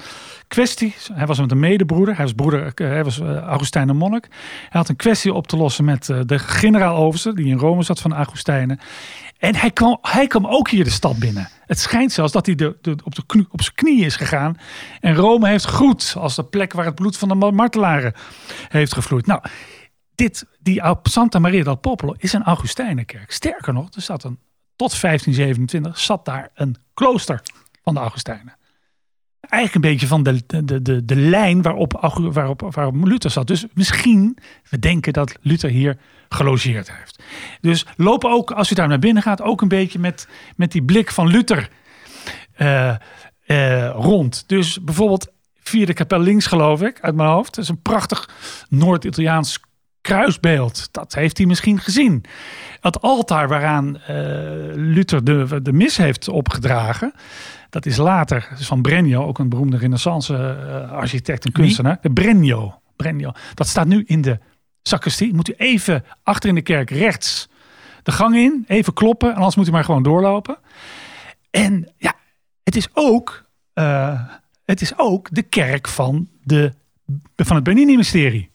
kwestie, 0.47 0.95
hij 1.13 1.25
was 1.25 1.39
met 1.39 1.51
een 1.51 1.59
medebroeder, 1.59 2.15
hij 2.15 2.23
was, 2.23 2.33
broeder, 2.33 2.71
eh, 2.73 2.87
hij 2.87 3.03
was 3.03 3.19
uh, 3.19 3.37
Augustijnen 3.37 3.95
monnik. 3.95 4.27
Hij 4.69 4.79
had 4.79 4.89
een 4.89 4.95
kwestie 4.95 5.33
op 5.33 5.47
te 5.47 5.57
lossen 5.57 5.85
met 5.85 6.09
uh, 6.09 6.19
de 6.25 6.39
generaal-overste, 6.39 7.33
die 7.33 7.45
in 7.45 7.57
Rome 7.57 7.83
zat 7.83 8.01
van 8.01 8.13
Augustijnen. 8.13 8.79
En 9.37 9.55
hij 9.55 9.71
kwam, 9.71 9.97
hij 10.01 10.27
kwam 10.27 10.47
ook 10.47 10.69
hier 10.69 10.83
de 10.83 10.89
stad 10.89 11.17
binnen. 11.17 11.49
Het 11.65 11.79
schijnt 11.79 12.11
zelfs 12.11 12.31
dat 12.31 12.45
hij 12.45 12.55
de, 12.55 12.75
op, 13.03 13.15
de 13.15 13.23
knie, 13.25 13.47
op 13.49 13.61
zijn 13.61 13.75
knieën 13.75 14.05
is 14.05 14.15
gegaan. 14.15 14.57
En 14.99 15.15
Rome 15.15 15.47
heeft 15.47 15.65
groet 15.65 16.15
als 16.17 16.35
de 16.35 16.43
plek 16.43 16.73
waar 16.73 16.85
het 16.85 16.95
bloed 16.95 17.17
van 17.17 17.27
de 17.27 17.51
martelaren 17.51 18.13
heeft 18.67 18.93
gevloeid. 18.93 19.25
Nou, 19.25 19.41
dit, 20.15 20.45
die 20.59 20.81
Santa 21.03 21.39
Maria 21.39 21.63
del 21.63 21.75
Popolo 21.75 22.13
is 22.17 22.33
een 22.33 22.43
Augustijnenkerk. 22.43 23.31
Sterker 23.31 23.73
nog, 23.73 23.87
er 23.93 24.01
zat 24.01 24.23
een 24.23 24.39
tot 24.75 25.01
1527 25.01 25.99
zat 25.99 26.25
daar 26.25 26.49
een 26.53 26.75
klooster 26.93 27.41
van 27.83 27.93
de 27.93 27.99
Augustijnen. 27.99 28.57
Eigenlijk 29.39 29.85
een 29.85 29.91
beetje 29.91 30.07
van 30.07 30.23
de, 30.23 30.43
de, 30.45 30.81
de, 30.81 31.05
de 31.05 31.15
lijn 31.15 31.61
waarop, 31.61 32.11
waarop, 32.31 32.61
waarop 32.71 32.95
Luther 33.05 33.31
zat. 33.31 33.47
Dus 33.47 33.65
misschien, 33.73 34.37
we 34.69 34.79
denken 34.79 35.13
dat 35.13 35.35
Luther 35.41 35.69
hier 35.69 35.97
gelogeerd 36.29 36.91
heeft. 36.91 37.23
Dus 37.61 37.85
loop 37.97 38.25
ook, 38.25 38.51
als 38.51 38.71
u 38.71 38.75
daar 38.75 38.87
naar 38.87 38.99
binnen 38.99 39.23
gaat, 39.23 39.41
ook 39.41 39.61
een 39.61 39.67
beetje 39.67 39.99
met, 39.99 40.27
met 40.55 40.71
die 40.71 40.83
blik 40.83 41.11
van 41.11 41.27
Luther 41.27 41.69
uh, 42.57 42.95
uh, 43.45 43.89
rond. 43.89 44.43
Dus 44.47 44.83
bijvoorbeeld 44.83 45.31
vierde 45.63 45.93
kapel 45.93 46.19
links, 46.19 46.45
geloof 46.45 46.81
ik, 46.81 46.99
uit 47.01 47.15
mijn 47.15 47.29
hoofd. 47.29 47.55
Dat 47.55 47.63
is 47.63 47.69
een 47.69 47.81
prachtig 47.81 48.29
Noord-Italiaans 48.69 49.59
kruisbeeld. 50.03 50.87
Dat 50.91 51.13
heeft 51.13 51.37
hij 51.37 51.47
misschien 51.47 51.79
gezien. 51.79 52.23
Het 52.79 53.01
altaar 53.01 53.47
waaraan 53.47 53.87
uh, 53.87 54.05
Luther 54.73 55.23
de, 55.23 55.59
de 55.61 55.73
mis 55.73 55.97
heeft 55.97 56.27
opgedragen. 56.27 57.13
Dat 57.69 57.85
is 57.85 57.97
later, 57.97 58.47
is 58.57 58.67
van 58.67 58.81
Brennio, 58.81 59.25
ook 59.25 59.39
een 59.39 59.49
beroemde 59.49 59.77
renaissance 59.77 60.33
uh, 60.33 60.91
architect 60.91 61.45
en 61.45 61.51
kunstenaar. 61.51 61.97
De 62.01 62.11
Brennio. 62.11 63.31
Dat 63.53 63.67
staat 63.67 63.87
nu 63.87 64.03
in 64.05 64.21
de 64.21 64.39
sacristie. 64.81 65.33
Moet 65.33 65.49
u 65.49 65.53
even 65.57 66.03
achter 66.23 66.49
in 66.49 66.55
de 66.55 66.61
kerk 66.61 66.89
rechts 66.89 67.49
de 68.03 68.11
gang 68.11 68.35
in, 68.35 68.63
even 68.67 68.93
kloppen. 68.93 69.29
En 69.29 69.35
anders 69.35 69.55
moet 69.55 69.67
u 69.67 69.71
maar 69.71 69.83
gewoon 69.83 70.03
doorlopen. 70.03 70.57
En 71.49 71.91
ja, 71.97 72.13
het 72.63 72.75
is 72.75 72.87
ook, 72.93 73.45
uh, 73.73 74.21
het 74.65 74.81
is 74.81 74.97
ook 74.97 75.27
de 75.31 75.41
kerk 75.41 75.87
van, 75.87 76.29
de, 76.43 76.73
van 77.35 77.55
het 77.55 77.63
Bernini-mysterie. 77.63 78.51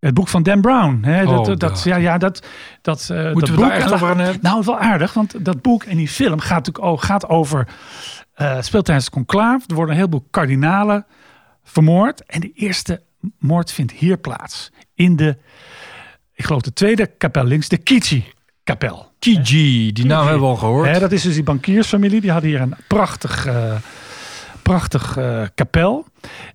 Het 0.00 0.14
boek 0.14 0.28
van 0.28 0.42
Dan 0.42 0.60
Brown. 0.60 0.98
Hè, 1.02 1.24
dat, 1.24 1.38
Oh, 1.38 1.44
dat, 1.44 1.60
dat. 1.60 1.82
ja, 1.82 1.96
ja, 1.96 2.18
dat, 2.18 2.46
dat, 2.82 3.08
uh, 3.12 3.22
Moeten 3.22 3.40
dat 3.40 3.48
we 3.48 3.54
boek, 3.54 3.64
daar 3.64 3.72
echt 3.72 3.92
over 3.92 4.08
aan 4.08 4.18
hebben? 4.18 4.42
Nou, 4.42 4.62
wel 4.64 4.78
aardig, 4.78 5.12
want 5.12 5.44
dat 5.44 5.62
boek 5.62 5.82
en 5.82 5.96
die 5.96 6.08
film 6.08 6.40
gaat 6.40 6.56
natuurlijk 6.66 6.84
ook 6.84 7.02
gaat 7.02 7.28
over. 7.28 7.68
Uh, 8.40 8.60
speelt 8.60 8.84
tijdens 8.84 9.04
het 9.06 9.14
conclave. 9.14 9.64
Er 9.66 9.74
worden 9.74 9.94
een 9.94 10.00
heleboel 10.00 10.26
kardinalen 10.30 11.06
vermoord. 11.64 12.24
En 12.26 12.40
de 12.40 12.52
eerste 12.54 13.02
moord 13.38 13.72
vindt 13.72 13.92
hier 13.92 14.16
plaats. 14.18 14.70
In 14.94 15.16
de, 15.16 15.36
ik 16.34 16.44
geloof, 16.44 16.62
de 16.62 16.72
tweede 16.72 17.06
kapel 17.06 17.44
links, 17.44 17.68
de 17.68 17.76
Kichi-kapel. 17.78 19.08
Kiji, 19.18 19.92
die 19.92 20.06
naam 20.06 20.22
hebben 20.22 20.40
we 20.42 20.46
al 20.48 20.56
gehoord. 20.56 20.88
Hè, 20.88 20.98
dat 20.98 21.12
is 21.12 21.22
dus 21.22 21.34
die 21.34 21.42
bankiersfamilie. 21.42 22.20
Die 22.20 22.30
hadden 22.30 22.50
hier 22.50 22.60
een 22.60 22.74
prachtig, 22.88 23.46
uh, 23.46 23.74
prachtig 24.70 25.18
uh, 25.18 25.46
kapel. 25.54 26.06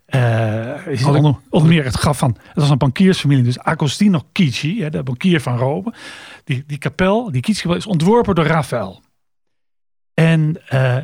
Uh, 0.10 0.88
is 0.88 1.02
ik- 1.02 1.08
onder, 1.08 1.36
onder 1.50 1.70
meer 1.70 1.84
het 1.84 1.96
graf 1.96 2.18
van. 2.18 2.38
Het 2.44 2.56
was 2.56 2.70
een 2.70 2.78
bankiersfamilie, 2.78 3.44
dus 3.44 3.60
Agostino 3.60 4.22
Kichi, 4.32 4.82
hè, 4.82 4.90
de 4.90 5.04
bankier 5.04 5.42
van 5.42 5.58
Rome. 5.58 5.94
Die, 6.44 6.64
die 6.68 6.78
kapel, 6.78 7.32
die 7.32 7.42
Kichi 7.42 7.70
is 7.70 7.86
ontworpen 7.86 8.36
door 8.36 8.46
Raphaël. 8.46 9.02
En 10.14 10.62
eh, 10.68 10.98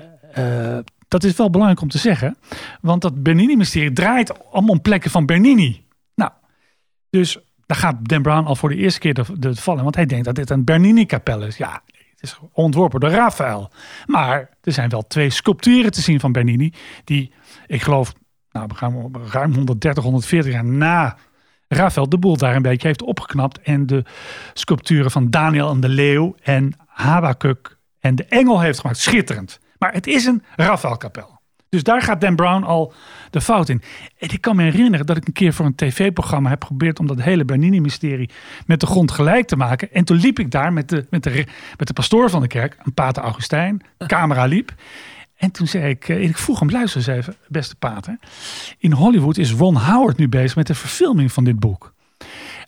eh, 0.73 0.83
dat 1.07 1.23
is 1.23 1.35
wel 1.35 1.49
belangrijk 1.49 1.81
om 1.81 1.89
te 1.89 1.97
zeggen, 1.97 2.37
want 2.81 3.01
dat 3.01 3.23
Bernini-mysterie 3.23 3.93
draait 3.93 4.51
allemaal 4.51 4.75
om 4.75 4.81
plekken 4.81 5.11
van 5.11 5.25
Bernini. 5.25 5.85
Nou, 6.15 6.31
dus 7.09 7.37
daar 7.65 7.77
gaat 7.77 8.07
Dan 8.07 8.21
Brown 8.21 8.45
al 8.45 8.55
voor 8.55 8.69
de 8.69 8.75
eerste 8.75 8.99
keer 8.99 9.13
de, 9.13 9.23
de 9.39 9.55
vallen, 9.55 9.83
want 9.83 9.95
hij 9.95 10.05
denkt 10.05 10.25
dat 10.25 10.35
dit 10.35 10.49
een 10.49 10.63
Bernini-kapel 10.63 11.43
is. 11.43 11.57
Ja, 11.57 11.81
is 12.21 12.39
ontworpen 12.53 12.99
door 12.99 13.09
Raphaël. 13.09 13.71
Maar 14.05 14.49
er 14.61 14.71
zijn 14.71 14.89
wel 14.89 15.07
twee 15.07 15.29
sculpturen 15.29 15.91
te 15.91 16.01
zien 16.01 16.19
van 16.19 16.31
Bernini, 16.31 16.73
die, 17.03 17.33
ik 17.67 17.81
geloof, 17.81 18.13
nou, 18.51 18.67
we 18.67 18.75
gaan 18.75 19.11
ruim 19.31 19.53
130, 19.53 20.03
140 20.03 20.53
jaar 20.53 20.65
na 20.65 21.17
Raphaël 21.67 22.09
de 22.09 22.17
boel 22.17 22.37
daar 22.37 22.55
een 22.55 22.61
beetje 22.61 22.87
heeft 22.87 23.01
opgeknapt. 23.01 23.61
En 23.61 23.85
de 23.85 24.03
sculpturen 24.53 25.11
van 25.11 25.29
Daniel 25.29 25.69
en 25.69 25.79
de 25.79 25.89
Leeuw 25.89 26.35
en 26.41 26.73
Habakuk 26.87 27.77
en 27.99 28.15
de 28.15 28.25
Engel 28.25 28.59
heeft 28.59 28.79
gemaakt. 28.79 28.97
Schitterend. 28.97 29.59
Maar 29.77 29.93
het 29.93 30.07
is 30.07 30.25
een 30.25 30.43
Raphaël-kapel. 30.55 31.40
Dus 31.71 31.83
daar 31.83 32.01
gaat 32.01 32.21
Dan 32.21 32.35
Brown 32.35 32.63
al 32.63 32.93
de 33.29 33.41
fout 33.41 33.69
in. 33.69 33.81
En 34.17 34.29
ik 34.29 34.41
kan 34.41 34.55
me 34.55 34.63
herinneren 34.63 35.05
dat 35.05 35.17
ik 35.17 35.27
een 35.27 35.33
keer 35.33 35.53
voor 35.53 35.65
een 35.65 35.75
tv-programma 35.75 36.49
heb 36.49 36.61
geprobeerd 36.61 36.99
om 36.99 37.07
dat 37.07 37.21
hele 37.21 37.45
Bernini-mysterie 37.45 38.29
met 38.65 38.79
de 38.79 38.85
grond 38.85 39.11
gelijk 39.11 39.47
te 39.47 39.55
maken. 39.55 39.91
En 39.91 40.03
toen 40.03 40.17
liep 40.17 40.39
ik 40.39 40.51
daar 40.51 40.73
met 40.73 40.89
de, 40.89 41.05
met 41.09 41.23
de, 41.23 41.45
met 41.77 41.87
de 41.87 41.93
pastoor 41.93 42.29
van 42.29 42.41
de 42.41 42.47
kerk, 42.47 42.77
een 42.83 42.93
pater 42.93 43.23
Augustijn. 43.23 43.81
Camera 43.97 44.45
liep. 44.45 44.73
En 45.37 45.51
toen 45.51 45.67
zei 45.67 45.89
ik, 45.89 46.09
eh, 46.09 46.23
ik 46.23 46.37
vroeg 46.37 46.59
hem, 46.59 46.69
luister 46.69 46.97
eens 46.97 47.07
even, 47.07 47.35
beste 47.47 47.75
pater. 47.75 48.17
In 48.77 48.91
Hollywood 48.91 49.37
is 49.37 49.51
Ron 49.51 49.75
Howard 49.75 50.17
nu 50.17 50.29
bezig 50.29 50.55
met 50.55 50.67
de 50.67 50.75
verfilming 50.75 51.31
van 51.31 51.43
dit 51.43 51.59
boek. 51.59 51.93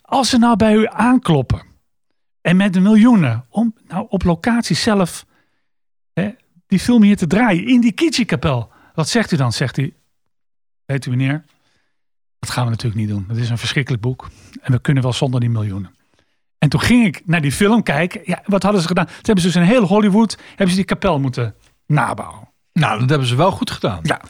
Als 0.02 0.30
ze 0.30 0.38
nou 0.38 0.56
bij 0.56 0.76
u 0.76 0.88
aankloppen 0.89 1.62
en 2.42 2.56
met 2.56 2.74
de 2.74 2.80
miljoenen 2.80 3.46
om 3.50 3.76
nou 3.88 4.06
op 4.10 4.24
locatie 4.24 4.76
zelf 4.76 5.26
hè, 6.13 6.30
die 6.68 6.80
film 6.80 7.04
hier 7.04 7.18
te 7.18 7.28
draaien 7.28 7.68
in 7.68 7.82
die 7.82 7.92
Kichi-kapel. 7.92 8.72
Wat 8.93 9.10
zegt 9.10 9.32
u 9.32 9.36
dan? 9.36 9.51
Zegt 9.53 9.75
hij, 9.75 9.93
weet 10.86 11.06
u 11.06 11.10
meneer, 11.10 11.43
dat 12.39 12.49
gaan 12.49 12.63
we 12.63 12.69
natuurlijk 12.69 13.01
niet 13.01 13.10
doen. 13.10 13.25
Het 13.27 13.38
is 13.38 13.49
een 13.49 13.58
verschrikkelijk 13.58 14.01
boek 14.01 14.29
en 14.62 14.71
we 14.71 14.79
kunnen 14.79 15.03
wel 15.03 15.13
zonder 15.13 15.39
die 15.39 15.49
miljoenen. 15.49 15.95
En 16.58 16.69
toen 16.69 16.82
ging 16.82 17.06
ik 17.06 17.21
naar 17.25 17.41
die 17.41 17.51
film 17.51 17.84
kijken. 17.84 18.21
Ja, 18.25 18.41
wat 18.45 18.63
hadden 18.63 18.82
ze 18.82 18.88
gedaan? 18.88 19.06
Toen 19.06 19.15
hebben 19.21 19.43
ze 19.43 19.47
dus 19.51 19.56
in 19.62 19.67
heel 19.67 19.84
Hollywood 19.86 20.38
hebben 20.49 20.69
ze 20.69 20.75
die 20.75 20.86
kapel 20.86 21.19
moeten 21.19 21.56
nabouwen. 21.88 22.51
Nou, 22.73 22.99
dat 22.99 23.10
hebben 23.10 23.27
ze 23.27 23.36
wel 23.36 23.51
goed 23.51 23.71
gedaan. 23.71 23.99
Ja, 24.03 24.21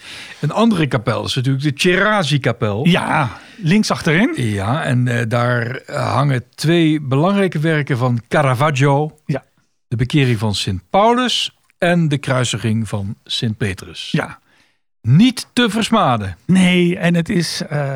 Een 0.42 0.52
andere 0.52 0.88
kapel 0.88 1.26
is 1.26 1.36
natuurlijk 1.36 1.64
de 1.64 1.72
Cherasi-kapel. 1.76 2.88
ja 2.88 3.38
links 3.58 3.92
achterin. 3.92 4.34
Ja, 4.36 4.84
en 4.84 5.08
eh, 5.08 5.26
daar 5.28 5.76
eh, 5.76 6.14
hangen 6.14 6.44
twee 6.56 7.02
belangrijke 7.02 7.60
werken 7.60 7.98
van 7.98 8.22
Caravaggio. 8.28 9.18
Ja. 9.26 9.44
De 9.88 9.96
bekering 9.96 10.40
van 10.40 10.56
Sint 10.56 10.82
Paulus 10.90 11.56
en 11.78 12.08
de 12.08 12.18
kruisiging 12.18 12.88
van 12.88 13.16
Sint 13.24 13.58
Petrus. 13.58 14.12
Ja, 14.12 14.40
Niet 15.08 15.48
te 15.54 15.70
versmaden. 15.70 16.38
nee, 16.46 16.98
en 16.98 17.16
het 17.16 17.30
is. 17.30 17.62
eh, 17.70 17.96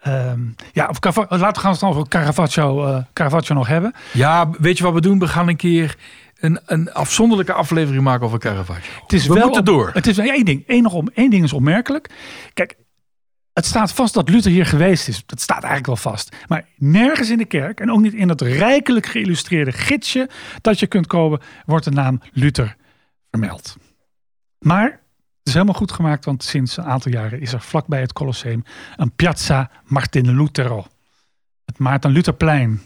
ehm, 0.00 0.40
ja, 0.72 0.86
of 0.86 0.98
Carava- 0.98 1.26
laten 1.28 1.52
we 1.54 1.60
gaan 1.60 1.70
het 1.70 1.80
dan 1.80 1.88
over 1.90 2.08
Caravaggio, 2.08 2.86
eh, 2.86 3.02
Caravaggio 3.12 3.54
nog 3.54 3.66
hebben. 3.66 3.94
Ja, 4.12 4.50
weet 4.50 4.78
je 4.78 4.84
wat 4.84 4.92
we 4.92 5.00
doen? 5.00 5.18
We 5.18 5.28
gaan 5.28 5.48
een 5.48 5.56
keer 5.56 5.96
een, 6.40 6.60
een 6.66 6.92
afzonderlijke 6.92 7.52
aflevering 7.52 8.02
maken 8.04 8.26
over 8.26 8.38
Caravaggio. 8.38 8.92
Het 9.02 9.12
is 9.12 9.26
we 9.26 9.34
wel 9.34 9.42
moeten 9.42 9.60
op- 9.60 9.66
door. 9.66 9.90
Het 9.92 10.06
is 10.06 10.18
één 10.18 10.44
ding. 10.44 10.64
Eén, 10.66 10.82
nog 10.82 10.92
om, 10.92 11.08
één 11.14 11.30
ding 11.30 11.44
is 11.44 11.52
opmerkelijk. 11.52 12.10
Kijk, 12.54 12.76
het 13.52 13.64
staat 13.66 13.92
vast 13.92 14.14
dat 14.14 14.28
Luther 14.28 14.50
hier 14.50 14.66
geweest 14.66 15.08
is. 15.08 15.22
Dat 15.26 15.40
staat 15.40 15.62
eigenlijk 15.62 15.86
wel 15.86 16.12
vast. 16.12 16.36
Maar 16.46 16.68
nergens 16.76 17.30
in 17.30 17.38
de 17.38 17.44
kerk 17.44 17.80
en 17.80 17.90
ook 17.90 18.00
niet 18.00 18.14
in 18.14 18.28
dat 18.28 18.40
rijkelijk 18.40 19.06
geïllustreerde 19.06 19.72
gidsje 19.72 20.28
dat 20.60 20.78
je 20.78 20.86
kunt 20.86 21.06
kopen, 21.06 21.40
wordt 21.66 21.84
de 21.84 21.90
naam 21.90 22.20
Luther 22.32 22.76
vermeld. 23.30 23.76
Maar 24.58 25.00
het 25.44 25.52
is 25.52 25.60
helemaal 25.60 25.80
goed 25.80 25.92
gemaakt, 25.92 26.24
want 26.24 26.42
sinds 26.42 26.76
een 26.76 26.84
aantal 26.84 27.12
jaren 27.12 27.40
is 27.40 27.52
er 27.52 27.60
vlakbij 27.60 28.00
het 28.00 28.12
Colosseum 28.12 28.64
een 28.96 29.12
Piazza 29.12 29.70
Martin 29.84 30.36
Lutero. 30.36 30.86
Het 31.64 31.78
Maarten 31.78 32.10
Lutherplein. 32.10 32.82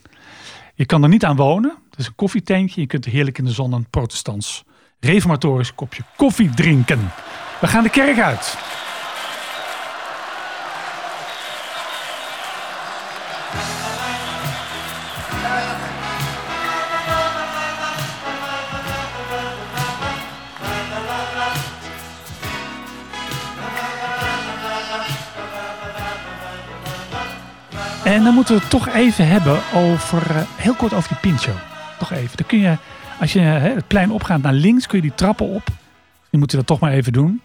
Je 0.74 0.86
kan 0.86 1.02
er 1.02 1.08
niet 1.08 1.24
aan 1.24 1.36
wonen. 1.36 1.76
Het 1.90 1.98
is 1.98 2.06
een 2.06 2.14
koffietentje. 2.14 2.80
Je 2.80 2.86
kunt 2.86 3.04
er 3.04 3.10
heerlijk 3.10 3.38
in 3.38 3.44
de 3.44 3.50
zon 3.50 3.72
een 3.72 3.90
protestants 3.90 4.64
reformatorisch 5.00 5.74
kopje 5.74 6.02
koffie 6.16 6.50
drinken. 6.50 7.10
We 7.60 7.66
gaan 7.66 7.82
de 7.82 7.90
kerk 7.90 8.18
uit. 8.18 8.58
En 28.08 28.24
dan 28.24 28.34
moeten 28.34 28.54
we 28.54 28.60
het 28.60 28.70
toch 28.70 28.88
even 28.88 29.28
hebben 29.28 29.60
over, 29.74 30.30
eh, 30.36 30.42
heel 30.56 30.74
kort 30.74 30.92
over 30.94 31.08
die 31.08 31.18
Pincho. 31.18 31.52
Toch 31.98 32.12
even. 32.12 32.36
Dan 32.36 32.46
kun 32.46 32.58
je, 32.58 32.76
als 33.20 33.32
je 33.32 33.40
het 33.40 33.86
plein 33.86 34.10
opgaat 34.10 34.42
naar 34.42 34.52
links, 34.52 34.86
kun 34.86 34.96
je 34.98 35.02
die 35.02 35.14
trappen 35.14 35.46
op. 35.46 35.66
Die 36.30 36.38
moet 36.40 36.50
je 36.50 36.56
dat 36.56 36.66
toch 36.66 36.80
maar 36.80 36.92
even 36.92 37.12
doen. 37.12 37.40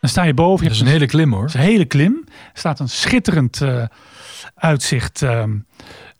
Dan 0.00 0.10
sta 0.10 0.22
je 0.22 0.34
boven. 0.34 0.62
Je 0.62 0.68
Dat 0.68 0.72
is 0.80 0.80
een 0.86 0.92
hele 0.92 1.06
klim 1.06 1.32
hoor. 1.32 1.40
dat 1.40 1.48
is 1.48 1.54
een 1.54 1.60
hele 1.66 1.84
klim. 1.84 2.22
Er 2.26 2.32
staat 2.58 2.78
een 2.80 2.88
schitterend 2.88 3.60
eh, 3.60 3.84
uitzicht. 4.54 5.22
ehm 5.22 5.50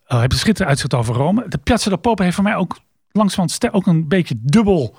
oh, 0.06 0.20
heb 0.20 0.32
een 0.32 0.38
schitterend 0.38 0.68
uitzicht 0.68 0.94
over 0.94 1.14
Rome. 1.14 1.44
De 1.48 1.58
Piazza 1.58 1.88
del 1.88 1.98
Popolo 1.98 2.22
heeft 2.24 2.34
voor 2.34 2.44
mij 2.44 2.56
ook 2.56 2.78
langzamerhand 3.12 3.50
ste- 3.50 3.72
ook 3.72 3.86
een 3.86 4.08
beetje 4.08 4.34
dubbel, 4.38 4.94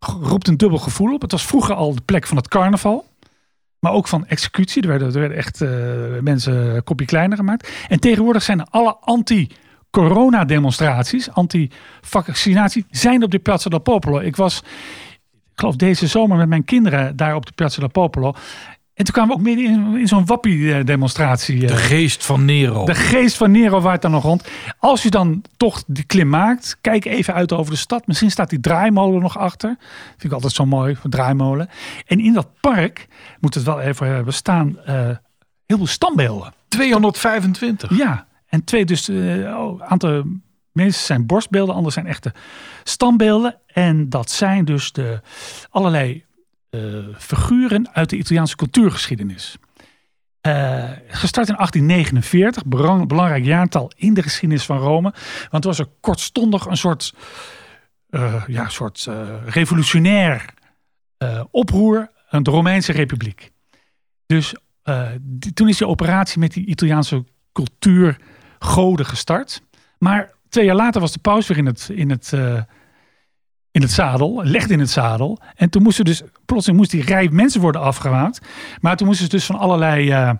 roept 0.00 0.48
een 0.48 0.56
dubbel 0.56 0.78
gevoel 0.78 1.14
op. 1.14 1.22
Het 1.22 1.32
was 1.32 1.46
vroeger 1.46 1.74
al 1.74 1.94
de 1.94 2.00
plek 2.04 2.26
van 2.26 2.36
het 2.36 2.48
carnaval. 2.48 3.06
Maar 3.82 3.92
ook 3.92 4.08
van 4.08 4.26
executie. 4.26 4.82
Er 4.82 4.88
werden, 4.88 5.06
er 5.06 5.20
werden 5.20 5.36
echt 5.36 5.60
eh, 5.60 5.70
mensen 6.20 6.74
een 6.74 6.84
kopje 6.84 7.06
kleiner 7.06 7.36
gemaakt. 7.36 7.70
En 7.88 8.00
tegenwoordig 8.00 8.42
zijn 8.42 8.64
alle 8.64 8.96
anti-corona 9.00 10.44
demonstraties, 10.44 11.30
anti-vaccinatie, 11.30 12.86
zijn 12.90 13.22
op 13.22 13.30
de 13.30 13.38
Piazza 13.38 13.70
del 13.70 13.78
Popolo. 13.78 14.18
Ik 14.18 14.36
was, 14.36 14.58
ik 15.52 15.58
geloof 15.60 15.76
deze 15.76 16.06
zomer 16.06 16.36
met 16.36 16.48
mijn 16.48 16.64
kinderen 16.64 17.16
daar 17.16 17.34
op 17.34 17.46
de 17.46 17.52
Piazza 17.52 17.80
del 17.80 17.90
Popolo. 17.90 18.34
En 18.94 19.04
toen 19.04 19.14
kwamen 19.14 19.30
we 19.30 19.40
ook 19.40 19.46
midden 19.46 19.64
in, 19.64 19.96
in 19.96 20.08
zo'n 20.08 20.26
wappie-demonstratie. 20.26 21.66
De 21.66 21.76
geest 21.76 22.24
van 22.24 22.44
Nero. 22.44 22.84
De 22.84 22.94
geest 22.94 23.36
van 23.36 23.50
Nero 23.50 23.80
waait 23.80 24.02
dan 24.02 24.10
nog 24.10 24.22
rond. 24.22 24.48
Als 24.78 25.02
je 25.02 25.10
dan 25.10 25.44
toch 25.56 25.82
die 25.86 26.04
klim 26.04 26.28
maakt, 26.28 26.76
kijk 26.80 27.04
even 27.04 27.34
uit 27.34 27.52
over 27.52 27.72
de 27.72 27.78
stad. 27.78 28.06
Misschien 28.06 28.30
staat 28.30 28.50
die 28.50 28.60
draaimolen 28.60 29.20
nog 29.20 29.38
achter. 29.38 29.76
Vind 30.08 30.24
ik 30.24 30.32
altijd 30.32 30.52
zo 30.52 30.66
mooi, 30.66 30.96
een 31.02 31.10
draaimolen. 31.10 31.68
En 32.06 32.20
in 32.20 32.32
dat 32.32 32.48
park, 32.60 33.08
moet 33.40 33.54
het 33.54 33.64
wel 33.64 33.80
even 33.80 34.06
hebben, 34.06 34.34
staan 34.34 34.78
eh, 34.78 34.94
heel 35.66 35.76
veel 35.76 35.86
standbeelden. 35.86 36.52
225. 36.68 37.96
Ja, 37.96 38.26
en 38.46 38.64
twee 38.64 38.84
dus, 38.84 39.08
een 39.08 39.82
aantal, 39.82 40.24
meeste 40.72 41.04
zijn 41.04 41.26
borstbeelden, 41.26 41.74
andere 41.74 41.92
zijn 41.92 42.06
echte 42.06 42.32
standbeelden. 42.84 43.58
En 43.66 44.08
dat 44.08 44.30
zijn 44.30 44.64
dus 44.64 44.92
de 44.92 45.20
allerlei 45.70 46.12
eh, 46.12 46.20
figuren 47.18 47.88
uit 47.92 48.10
de 48.10 48.16
Italiaanse 48.16 48.56
cultuurgeschiedenis. 48.56 49.56
Eh, 50.40 50.90
gestart 51.08 51.48
in 51.48 51.54
1849, 51.56 52.64
belang- 52.66 53.08
belangrijk 53.08 53.44
jaartal 53.44 53.90
in 53.96 54.14
de 54.14 54.22
geschiedenis 54.22 54.64
van 54.64 54.78
Rome. 54.78 55.12
Want 55.50 55.64
was 55.64 55.78
er 55.78 55.86
kortstondig 56.00 56.66
een 56.66 56.76
soort, 56.76 57.14
eh, 58.08 58.44
ja, 58.46 58.68
soort 58.68 59.06
eh, 59.08 59.28
revolutionair 59.46 60.44
eh, 61.18 61.44
oproer 61.50 62.10
aan 62.28 62.42
de 62.42 62.50
Romeinse 62.50 62.92
Republiek. 62.92 63.50
Dus 64.26 64.54
eh, 64.82 65.08
toen 65.54 65.68
is 65.68 65.76
die 65.78 65.86
operatie 65.86 66.38
met 66.38 66.52
die 66.52 66.66
Italiaanse 66.66 67.24
cultuurgoden 67.52 69.06
gestart. 69.06 69.62
Maar 69.98 70.30
twee 70.48 70.64
jaar 70.64 70.76
later 70.76 71.00
was 71.00 71.12
de 71.12 71.18
paus 71.18 71.46
weer 71.46 71.56
in 71.58 71.66
het, 71.66 71.88
in 71.94 72.10
het, 72.10 72.32
eh, 72.32 72.62
in 73.72 73.82
het 73.82 73.90
zadel, 73.90 74.40
legde 74.44 74.72
in 74.72 74.80
het 74.80 74.90
zadel. 74.90 75.38
En 75.54 75.70
toen 75.70 75.82
moesten 75.82 76.04
dus, 76.04 76.22
plotseling 76.44 76.78
moest 76.78 76.90
die 76.90 77.02
rij 77.02 77.28
mensen 77.28 77.60
worden 77.60 77.80
afgemaakt. 77.80 78.46
Maar 78.80 78.96
toen 78.96 79.06
moesten 79.06 79.24
ze 79.24 79.30
dus 79.30 79.46
van 79.46 79.58
allerlei, 79.58 80.10
eh, 80.10 80.30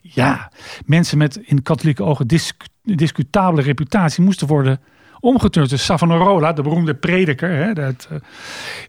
ja, 0.00 0.52
mensen 0.86 1.18
met 1.18 1.36
in 1.36 1.62
katholieke 1.62 2.02
ogen 2.02 2.26
discu- 2.26 2.66
discutabele 2.82 3.62
reputatie 3.62 4.24
moesten 4.24 4.46
worden 4.46 4.80
omgeturnd. 5.20 5.70
Dus 5.70 5.84
Savonarola, 5.84 6.52
de 6.52 6.62
beroemde 6.62 6.94
prediker, 6.94 7.50
hè, 7.50 7.72
dat, 7.72 8.08
eh, 8.10 8.16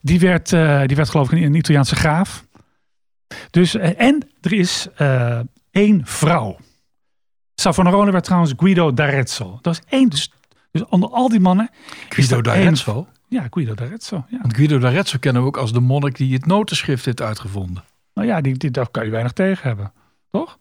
die, 0.01 0.19
werd, 0.19 0.53
eh, 0.53 0.81
die 0.85 0.95
werd 0.95 1.09
geloof 1.09 1.31
ik 1.31 1.41
een 1.41 1.55
Italiaanse 1.55 1.95
graaf. 1.95 2.45
Dus, 3.49 3.75
en 3.75 4.27
er 4.41 4.53
is 4.53 4.87
één 5.71 6.01
vrouw. 6.03 6.57
Savonarola 7.55 8.11
werd 8.11 8.23
trouwens 8.23 8.53
Guido 8.57 8.93
d'Arezzo. 8.93 9.59
Dat 9.61 9.73
is 9.73 9.81
één. 9.89 10.09
Dus, 10.09 10.31
dus 10.71 10.85
onder 10.85 11.09
al 11.09 11.29
die 11.29 11.39
mannen. 11.39 11.69
Guido 12.09 12.41
d'Arezzo. 12.41 13.07
Ja, 13.31 13.47
Guido 13.49 13.73
d'Arezzo. 13.73 14.25
Ja. 14.27 14.37
Want 14.41 14.55
Guido 14.55 14.79
d'Arezzo 14.79 15.17
kennen 15.19 15.41
we 15.41 15.47
ook 15.47 15.57
als 15.57 15.73
de 15.73 15.79
monnik 15.79 16.17
die 16.17 16.33
het 16.33 16.45
notenschrift 16.45 17.05
heeft 17.05 17.21
uitgevonden. 17.21 17.83
Nou 18.13 18.27
ja, 18.27 18.41
die, 18.41 18.57
die, 18.57 18.71
daar 18.71 18.89
kan 18.89 19.05
je 19.05 19.11
weinig 19.11 19.31
tegen 19.31 19.67
hebben. 19.67 19.93
Toch? 20.31 20.57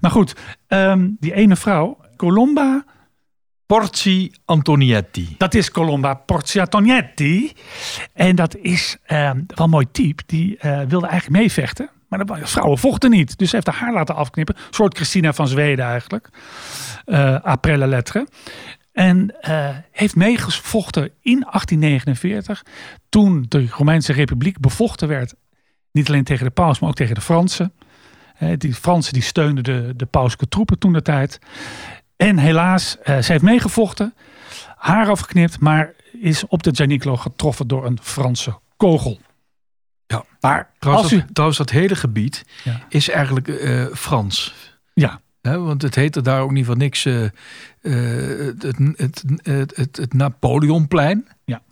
Maar 0.00 0.10
goed, 0.10 0.34
ehm, 0.66 1.08
die 1.18 1.34
ene 1.34 1.56
vrouw, 1.56 1.98
Colomba, 2.16 2.84
Porci 3.66 4.32
Antonietti. 4.44 5.34
dat 5.38 5.54
is 5.54 5.70
Colomba 5.70 6.14
Porciatonetti. 6.14 7.52
En 8.12 8.36
dat 8.36 8.56
is 8.56 8.96
ehm, 9.02 9.40
wel 9.46 9.64
een 9.64 9.70
mooi 9.70 9.86
type. 9.90 10.22
Die 10.26 10.58
eh, 10.58 10.80
wilde 10.88 11.06
eigenlijk 11.06 11.40
meevechten. 11.40 11.90
Maar 12.08 12.26
de 12.26 12.46
vrouwen 12.46 12.78
vochten 12.78 13.10
niet. 13.10 13.38
Dus 13.38 13.48
ze 13.50 13.54
heeft 13.54 13.66
haar 13.66 13.76
haar 13.76 13.92
laten 13.92 14.14
afknippen. 14.14 14.56
Een 14.56 14.62
soort 14.70 14.96
Christina 14.96 15.32
van 15.32 15.48
Zweden 15.48 15.84
eigenlijk. 15.84 16.28
Eh 17.04 17.40
après 17.42 17.76
la 17.76 17.86
lettre. 17.86 18.26
En 18.92 19.40
eh, 19.40 19.68
heeft 19.90 20.16
meegevochten 20.16 21.02
in 21.20 21.40
1849. 21.40 22.62
Toen 23.08 23.46
de 23.48 23.66
Romeinse 23.70 24.12
Republiek 24.12 24.58
bevochten 24.58 25.08
werd. 25.08 25.34
Niet 25.92 26.08
alleen 26.08 26.24
tegen 26.24 26.44
de 26.44 26.50
paus, 26.50 26.78
maar 26.78 26.88
ook 26.88 26.96
tegen 26.96 27.14
de 27.14 27.20
Fransen. 27.20 27.72
Eh, 28.38 28.48
die 28.56 28.74
Fransen 28.74 29.12
die 29.12 29.22
steunden 29.22 29.64
de, 29.64 29.92
de 29.96 30.06
pauselijke 30.06 30.48
troepen 30.48 30.78
toen 30.78 30.92
de 30.92 31.02
tijd. 31.02 31.38
En 32.16 32.38
helaas, 32.38 32.98
eh, 32.98 33.18
ze 33.18 33.32
heeft 33.32 33.44
meegevochten. 33.44 34.14
Haar 34.76 35.08
afgeknipt, 35.08 35.60
maar 35.60 35.92
is 36.12 36.46
op 36.46 36.62
de 36.62 36.74
Gianicolo 36.74 37.16
getroffen 37.16 37.66
door 37.68 37.86
een 37.86 37.98
Franse 38.02 38.58
kogel. 38.76 39.20
Ja. 40.06 40.24
Maar 40.40 40.70
Trouwens, 40.78 41.06
als 41.06 41.16
u... 41.16 41.20
dat, 41.24 41.28
trouwens, 41.34 41.58
dat 41.58 41.70
hele 41.70 41.96
gebied 41.96 42.44
Ja. 42.64 42.80
is 42.88 43.08
eigenlijk 43.08 43.48
Frans. 43.94 44.54
Ja, 44.94 45.20
want 45.42 45.82
het 45.82 45.94
heette 45.94 46.20
daar 46.22 46.40
ook 46.40 46.50
niet 46.50 46.66
van 46.66 46.78
niks 46.78 47.04
eh, 47.04 47.24
het, 47.80 48.62
het, 48.62 49.24
het, 49.42 49.76
het, 49.76 49.96
het, 49.96 50.14
Napoleonplein. 50.14 51.26
Ja. 51.44 51.62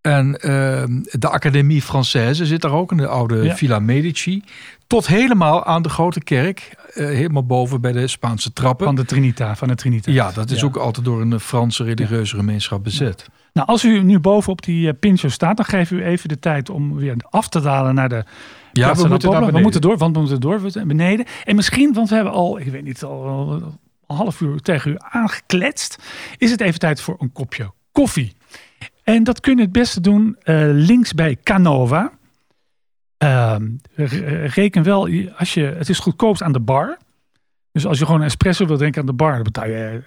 En 0.00 0.40
ehm, 0.40 1.02
de 1.02 1.28
Académie 1.28 1.82
Française 1.82 2.44
zit 2.44 2.60
daar 2.60 2.72
ook, 2.72 2.90
in 2.90 2.96
de 2.96 3.06
oude 3.06 3.42
Ja. 3.42 3.56
Villa 3.56 3.78
Medici. 3.78 4.42
Tot 4.86 5.06
helemaal 5.06 5.64
aan 5.64 5.82
de 5.82 5.88
grote 5.88 6.20
kerk, 6.20 6.74
eh, 6.94 7.06
helemaal 7.06 7.46
boven 7.46 7.80
bij 7.80 7.92
de 7.92 8.06
Spaanse 8.06 8.52
trappen. 8.52 8.86
Van 8.86 8.94
de 8.94 9.04
Trinita. 9.04 9.56
Van 9.56 9.68
de 9.68 9.74
Trinita. 9.74 10.12
ja, 10.12 10.30
dat 10.32 10.50
is 10.50 10.60
Ja. 10.60 10.66
ook 10.66 10.76
altijd 10.76 11.04
door 11.04 11.20
een 11.20 11.40
Franse 11.40 11.84
religieuze 11.84 12.36
gemeenschap 12.36 12.84
bezet. 12.84 13.28
Nou, 13.52 13.66
als 13.66 13.84
u 13.84 14.02
nu 14.02 14.18
boven 14.18 14.52
op 14.52 14.62
die 14.62 14.88
eh, 14.88 14.94
Pincho 15.00 15.28
staat, 15.28 15.56
dan 15.56 15.66
geef 15.66 15.90
u 15.90 16.04
even 16.04 16.28
de 16.28 16.38
tijd 16.38 16.70
om 16.70 16.94
weer 16.94 17.16
af 17.30 17.48
te 17.48 17.60
dalen 17.60 17.94
naar 17.94 18.08
de 18.08 18.24
Ja, 18.72 18.94
we 18.94 19.08
moeten 19.08 19.52
we 19.52 19.60
moeten 19.60 19.80
door, 19.80 19.96
want 19.96 20.14
we 20.14 20.20
moeten 20.20 20.40
door 20.40 20.60
beneden. 20.86 21.26
En 21.44 21.56
misschien, 21.56 21.92
want 21.92 22.08
we 22.08 22.14
hebben 22.14 22.32
al, 22.32 22.58
ik 22.58 22.66
weet 22.66 22.84
niet, 22.84 23.02
al 23.02 23.62
een 24.12 24.18
half 24.18 24.40
uur 24.40 24.60
tegen 24.60 24.90
u 24.90 24.94
aangekletst, 24.98 25.98
is 26.36 26.50
het 26.50 26.60
even 26.60 26.78
tijd 26.78 27.00
voor 27.00 27.16
een 27.18 27.32
kopje 27.32 27.72
koffie. 27.92 28.32
En 29.04 29.24
dat 29.24 29.40
kun 29.40 29.56
je 29.56 29.62
het 29.62 29.72
beste 29.72 30.00
doen 30.00 30.36
eh, 30.42 30.56
links 30.72 31.14
bij 31.14 31.36
Canova. 31.42 32.12
Ehm, 33.18 33.68
re- 33.94 34.46
reken 34.46 34.82
wel, 34.82 35.08
als 35.36 35.54
je, 35.54 35.64
het 35.64 35.88
is 35.88 35.98
goedkoopst 35.98 36.42
aan 36.42 36.52
de 36.52 36.60
bar. 36.60 36.98
Dus 37.72 37.86
als 37.86 37.98
je 37.98 38.04
gewoon 38.04 38.20
een 38.20 38.26
espresso 38.26 38.66
wil 38.66 38.76
drinken 38.76 39.00
aan 39.00 39.06
de 39.06 39.12
bar, 39.12 39.32
dan 39.32 39.42
betaal 39.42 39.66
je 39.66 40.02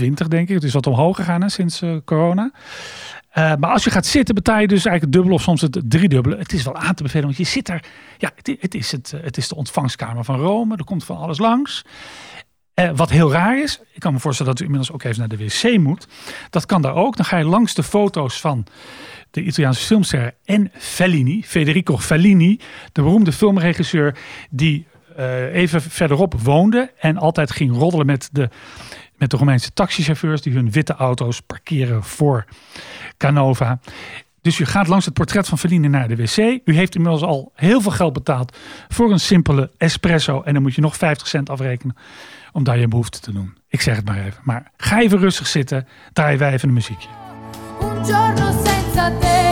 1,20 0.00 0.28
denk 0.28 0.48
ik. 0.48 0.54
Het 0.54 0.64
is 0.64 0.72
wat 0.72 0.86
omhoog 0.86 1.16
gegaan 1.16 1.42
hè, 1.42 1.48
sinds 1.48 1.82
eh, 1.82 1.96
corona. 2.04 2.50
Eh, 3.28 3.54
maar 3.56 3.70
als 3.70 3.84
je 3.84 3.90
gaat 3.90 4.06
zitten, 4.06 4.34
betaal 4.34 4.60
je 4.60 4.68
dus 4.68 4.84
eigenlijk 4.84 5.04
het 5.04 5.12
dubbele 5.12 5.34
of 5.34 5.42
soms 5.42 5.60
het 5.60 5.80
driedubbele. 5.84 6.36
Het 6.36 6.52
is 6.52 6.64
wel 6.64 6.76
aan 6.76 6.94
te 6.94 7.02
bevelen, 7.02 7.24
want 7.24 7.36
je 7.36 7.44
zit 7.44 7.66
daar. 7.66 7.84
Ja, 8.18 8.32
het, 8.34 8.56
het, 8.60 8.74
is, 8.74 8.92
het, 8.92 9.12
eh, 9.12 9.20
het 9.22 9.36
is 9.36 9.48
de 9.48 9.54
ontvangstkamer 9.54 10.24
van 10.24 10.40
Rome. 10.40 10.76
Er 10.76 10.84
komt 10.84 11.04
van 11.04 11.16
alles 11.16 11.38
langs. 11.38 11.84
Eh, 12.78 12.90
wat 12.94 13.10
heel 13.10 13.32
raar 13.32 13.62
is, 13.62 13.80
ik 13.92 14.00
kan 14.00 14.12
me 14.12 14.18
voorstellen 14.18 14.52
dat 14.52 14.60
u 14.60 14.64
inmiddels 14.64 14.92
ook 14.92 15.02
even 15.02 15.18
naar 15.18 15.28
de 15.28 15.36
wc 15.36 15.78
moet. 15.78 16.08
Dat 16.50 16.66
kan 16.66 16.82
daar 16.82 16.94
ook. 16.94 17.16
Dan 17.16 17.24
ga 17.24 17.36
je 17.36 17.44
langs 17.44 17.74
de 17.74 17.82
foto's 17.82 18.40
van 18.40 18.66
de 19.30 19.42
Italiaanse 19.42 19.84
filmster 19.84 20.34
en 20.44 20.70
Fellini, 20.74 21.42
Federico 21.44 21.98
Fellini, 21.98 22.60
de 22.92 23.02
beroemde 23.02 23.32
filmregisseur 23.32 24.18
die 24.50 24.86
eh, 25.16 25.54
even 25.54 25.82
verderop 25.82 26.34
woonde 26.40 26.92
en 26.98 27.16
altijd 27.16 27.50
ging 27.50 27.76
roddelen 27.76 28.06
met 28.06 28.28
de, 28.32 28.48
met 29.16 29.30
de 29.30 29.36
Romeinse 29.36 29.72
taxichauffeurs 29.72 30.42
die 30.42 30.52
hun 30.52 30.70
witte 30.70 30.94
auto's 30.94 31.40
parkeren 31.40 32.04
voor 32.04 32.44
Canova. 33.16 33.80
Dus 34.40 34.58
u 34.58 34.64
gaat 34.64 34.88
langs 34.88 35.04
het 35.04 35.14
portret 35.14 35.48
van 35.48 35.58
Fellini 35.58 35.88
naar 35.88 36.08
de 36.08 36.16
wc. 36.16 36.60
U 36.64 36.74
heeft 36.74 36.94
inmiddels 36.94 37.22
al 37.22 37.52
heel 37.54 37.80
veel 37.80 37.90
geld 37.90 38.12
betaald 38.12 38.56
voor 38.88 39.12
een 39.12 39.20
simpele 39.20 39.70
espresso. 39.76 40.42
En 40.42 40.52
dan 40.52 40.62
moet 40.62 40.74
je 40.74 40.80
nog 40.80 40.96
50 40.96 41.26
cent 41.26 41.50
afrekenen 41.50 41.96
om 42.52 42.64
daar 42.64 42.78
je 42.78 42.88
behoefte 42.88 43.20
te 43.20 43.32
doen. 43.32 43.56
Ik 43.68 43.80
zeg 43.80 43.96
het 43.96 44.04
maar 44.04 44.18
even. 44.18 44.40
Maar 44.42 44.70
ga 44.76 45.00
even 45.00 45.18
rustig 45.18 45.46
zitten. 45.46 45.86
Draaien 46.12 46.38
wij 46.38 46.52
even 46.52 46.68
een 46.68 46.74
muziekje. 46.74 47.08
Senza 48.64 49.10
te 49.20 49.47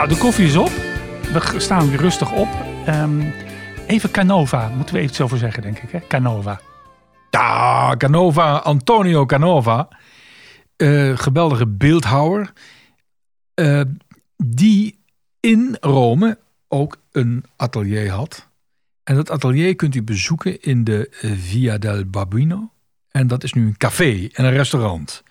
Nou, 0.00 0.12
de 0.12 0.18
koffie 0.18 0.46
is 0.46 0.56
op. 0.56 0.70
We 1.32 1.60
staan 1.60 1.88
weer 1.88 1.98
rustig 1.98 2.32
op. 2.32 2.48
Ehm, 2.86 3.22
even 3.86 4.10
Canova, 4.10 4.68
moeten 4.68 4.94
we 4.94 5.00
even 5.00 5.12
iets 5.12 5.20
over 5.20 5.38
zeggen, 5.38 5.62
denk 5.62 5.78
ik. 5.78 5.90
Hè? 5.90 5.98
Canova. 6.08 6.60
Ja, 7.30 7.94
Canova, 7.96 8.56
Antonio 8.56 9.26
Canova. 9.26 9.88
eh, 10.76 11.18
geweldige 11.18 11.66
beeldhouwer. 11.66 12.52
eh, 13.54 13.80
die 14.36 14.98
in 15.40 15.76
Rome 15.80 16.38
ook 16.68 16.96
een 17.12 17.44
atelier 17.56 18.10
had. 18.10 18.48
En 19.04 19.14
dat 19.14 19.30
atelier 19.30 19.76
kunt 19.76 19.94
u 19.94 20.02
bezoeken 20.02 20.62
in 20.62 20.84
de 20.84 21.08
eh, 21.20 21.30
Via 21.30 21.78
del 21.78 22.04
Babino. 22.04 22.72
En 23.10 23.26
dat 23.26 23.42
is 23.44 23.52
nu 23.52 23.66
een 23.66 23.76
café 23.76 24.28
en 24.32 24.44
een 24.44 24.52
restaurant. 24.52 25.22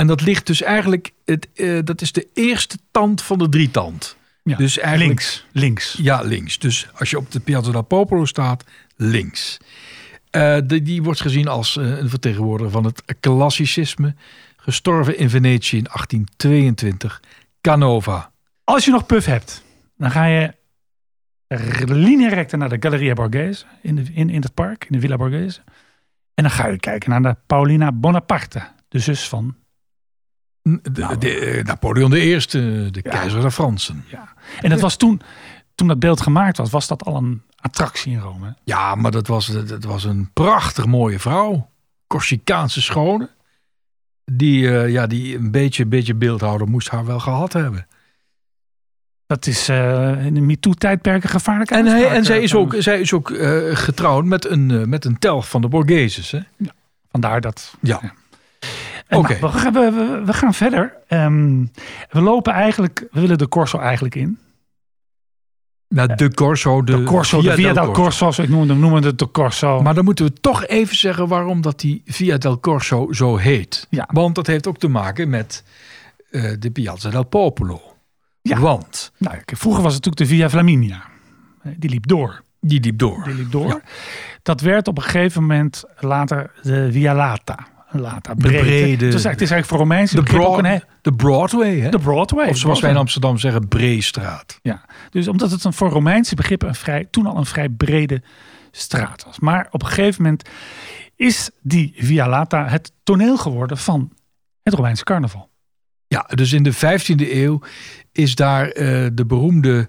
En 0.00 0.06
dat 0.06 0.20
ligt 0.20 0.46
dus 0.46 0.62
eigenlijk, 0.62 1.12
het, 1.24 1.48
eh, 1.54 1.78
dat 1.84 2.00
is 2.00 2.12
de 2.12 2.28
eerste 2.34 2.78
tand 2.90 3.22
van 3.22 3.38
de 3.38 3.48
drietand. 3.48 4.16
Ja, 4.42 4.56
Dus 4.56 4.78
eigenlijk 4.78 5.08
links. 5.08 5.44
Links. 5.52 5.98
ja, 6.02 6.22
links. 6.22 6.58
Dus 6.58 6.88
als 6.94 7.10
je 7.10 7.18
op 7.18 7.30
de 7.30 7.40
Piazza 7.40 7.70
del 7.70 7.82
Popolo 7.82 8.24
staat, 8.24 8.64
links. 8.96 9.58
Eh, 10.30 10.58
de, 10.64 10.82
die 10.82 11.02
wordt 11.02 11.20
gezien 11.20 11.48
als 11.48 11.76
eh, 11.76 11.98
een 11.98 12.08
vertegenwoordiger 12.08 12.72
van 12.72 12.84
het 12.84 13.02
klassicisme. 13.20 14.14
Gestorven 14.56 15.18
in 15.18 15.30
Venetië 15.30 15.76
in 15.76 15.84
1822. 15.84 17.20
Canova. 17.60 18.30
Als 18.64 18.84
je 18.84 18.90
nog 18.90 19.06
puff 19.06 19.26
hebt, 19.26 19.62
dan 19.96 20.10
ga 20.10 20.24
je 20.24 20.54
linea 21.84 22.28
recta 22.28 22.56
naar 22.56 22.68
de 22.68 22.76
Galleria 22.80 23.12
Borghese 23.12 23.64
in, 23.82 23.94
de, 23.94 24.02
in, 24.12 24.30
in 24.30 24.42
het 24.42 24.54
park, 24.54 24.84
in 24.84 24.92
de 24.92 25.00
Villa 25.00 25.16
Borghese. 25.16 25.60
En 26.34 26.42
dan 26.42 26.50
ga 26.50 26.66
je 26.66 26.78
kijken 26.78 27.10
naar 27.10 27.22
de 27.22 27.36
Paulina 27.46 27.92
Bonaparte, 27.92 28.68
de 28.88 28.98
zus 28.98 29.28
van. 29.28 29.58
N- 30.70 30.80
de- 30.92 31.00
Nou. 31.00 31.18
de, 31.18 31.34
eh, 31.38 31.64
Napoleon 31.64 32.12
I, 32.12 32.36
de 32.50 32.90
Ja. 33.02 33.10
keizer 33.10 33.40
der 33.40 33.50
Fransen. 33.50 34.04
Ja. 34.08 34.32
En 34.60 34.70
dat 34.70 34.80
was 34.80 34.96
toen, 34.96 35.20
toen 35.74 35.88
dat 35.88 35.98
beeld 35.98 36.20
gemaakt 36.20 36.56
was, 36.56 36.70
was 36.70 36.86
dat 36.86 37.04
al 37.04 37.16
een 37.16 37.42
attractie 37.56 38.12
in 38.12 38.18
Rome. 38.18 38.54
Ja, 38.64 38.94
maar 38.94 39.10
dat 39.10 39.26
was, 39.26 39.46
dat 39.46 39.84
was 39.84 40.04
een 40.04 40.30
prachtig 40.32 40.86
mooie 40.86 41.18
vrouw. 41.18 41.70
Corsicaanse 42.06 42.82
schone. 42.82 43.30
Die, 44.24 44.78
eh, 44.78 44.88
ja, 44.90 45.06
die 45.06 45.36
een 45.36 45.50
beetje, 45.50 45.86
beetje 45.86 46.14
beeldhouder 46.14 46.68
moest 46.68 46.88
haar 46.88 47.06
wel 47.06 47.20
gehad 47.20 47.52
hebben. 47.52 47.86
Dat 49.26 49.46
is 49.46 49.68
eh, 49.68 50.24
in 50.26 50.34
de 50.34 50.40
MeToo-tijdperken 50.40 51.28
gevaarlijk. 51.28 51.70
En, 51.70 51.86
hij, 51.86 52.08
en 52.10 52.24
zij 52.24 52.42
is 52.42 52.54
ook, 52.54 52.74
zij 52.78 53.00
is 53.00 53.12
ook 53.12 53.28
getrouwd 53.72 54.24
met 54.24 54.44
een, 54.44 54.88
met 54.88 55.04
een 55.04 55.18
telg 55.18 55.48
van 55.48 55.60
de 55.60 55.68
Borgheses. 55.68 56.30
Hè? 56.30 56.40
Vandaar 57.10 57.40
dat. 57.40 57.74
Ja. 57.80 58.00
Oké. 59.10 59.38
nou, 59.40 59.52
we, 59.52 59.58
gaan- 59.58 59.72
we, 59.72 59.90
we, 59.90 60.22
we 60.24 60.32
gaan 60.32 60.54
verder. 60.54 60.96
Ehm, 61.08 61.60
we 62.10 62.20
lopen 62.20 62.52
eigenlijk, 62.52 63.06
we 63.10 63.20
willen 63.20 63.38
de 63.38 63.48
Corso 63.48 63.78
eigenlijk 63.78 64.14
in. 64.14 64.38
Nou, 65.88 66.14
de 66.14 66.34
Corso, 66.34 66.82
de, 66.82 66.96
De 66.96 67.02
Corso, 67.02 67.42
de 67.42 67.54
Via 67.54 67.72
del 67.72 67.90
Corso, 67.90 68.30
zo 68.30 68.42
ik 68.42 68.48
noemde, 68.48 68.74
noemen 68.74 69.02
het 69.02 69.18
de 69.18 69.30
Corso. 69.30 69.82
Maar 69.82 69.94
dan 69.94 70.04
moeten 70.04 70.24
we 70.24 70.32
toch 70.32 70.66
even 70.66 70.96
zeggen 70.96 71.28
waarom 71.28 71.60
dat 71.60 71.80
die 71.80 72.02
Via 72.06 72.36
del 72.38 72.60
Corso 72.60 73.12
zo 73.12 73.36
heet. 73.36 73.86
Ja. 73.90 74.08
Want 74.12 74.34
dat 74.34 74.46
heeft 74.46 74.66
ook 74.66 74.78
te 74.78 74.88
maken 74.88 75.28
met 75.28 75.64
eh, 76.30 76.52
de 76.58 76.70
Piazza 76.70 77.10
del 77.10 77.24
Popolo. 77.24 77.80
Ja. 78.42 78.58
Want 78.58 79.12
nou, 79.18 79.36
vroeger 79.44 79.82
was 79.82 79.94
het 79.94 80.04
natuurlijk 80.04 80.30
de 80.30 80.36
Via 80.36 80.50
Flaminia. 80.50 81.02
Die 81.76 81.90
liep 81.90 82.06
door. 82.06 82.42
die 82.60 82.80
liep 82.80 82.98
door. 82.98 83.24
Die 83.24 83.34
liep 83.34 83.50
door. 83.50 83.68
Ja. 83.68 83.80
Dat 84.42 84.60
werd 84.60 84.88
op 84.88 84.96
een 84.96 85.02
gegeven 85.02 85.40
moment 85.40 85.84
later 85.98 86.50
de 86.62 86.88
Via 86.92 87.14
Lata. 87.14 87.66
Lata, 87.92 88.34
De 88.34 88.48
brede- 88.48 88.60
Het, 88.60 88.70
is 88.70 89.02
eigenlijk, 89.02 89.12
het 89.12 89.22
is 89.22 89.50
eigenlijk 89.50 89.66
voor 89.66 89.78
Romeinse 89.78 90.14
De, 90.22 90.46
ook 90.46 90.58
een, 90.58 90.82
de 91.02 91.12
Broadway, 91.12 91.78
hè? 91.78 91.90
de 91.90 91.98
Broadway. 91.98 92.48
of 92.48 92.56
zoals 92.56 92.80
wij 92.80 92.90
in. 92.90 92.96
Amsterdam 92.96 93.38
zeggen, 93.38 93.68
Breestraat. 93.68 94.58
Ja, 94.62 94.84
dus 95.10 95.28
omdat 95.28 95.50
het 95.50 95.64
een 95.64 95.72
voor 95.72 95.90
Romeinse 95.90 96.34
begrippen 96.34 96.68
een 96.68 96.74
vrij, 96.74 97.06
toen 97.10 97.26
al 97.26 97.36
een 97.36 97.46
vrij 97.46 97.68
brede 97.68 98.22
straat 98.70 99.24
was. 99.24 99.38
Maar 99.38 99.68
op 99.70 99.82
een 99.82 99.88
gegeven 99.88 100.22
moment 100.22 100.48
is 101.16 101.50
die 101.62 101.94
Via 101.96 102.28
Lata 102.28 102.68
het 102.68 102.92
toneel 103.02 103.36
geworden 103.36 103.78
van 103.78 104.12
het 104.62 104.74
Romeinse 104.74 105.04
carnaval. 105.04 105.48
Ja, 106.06 106.28
dus 106.34 106.52
in 106.52 106.62
de 106.62 106.74
15e 106.74 107.32
eeuw 107.32 107.60
is 108.12 108.34
daar 108.34 108.68
eh, 108.68 109.06
de 109.12 109.26
beroemde 109.26 109.88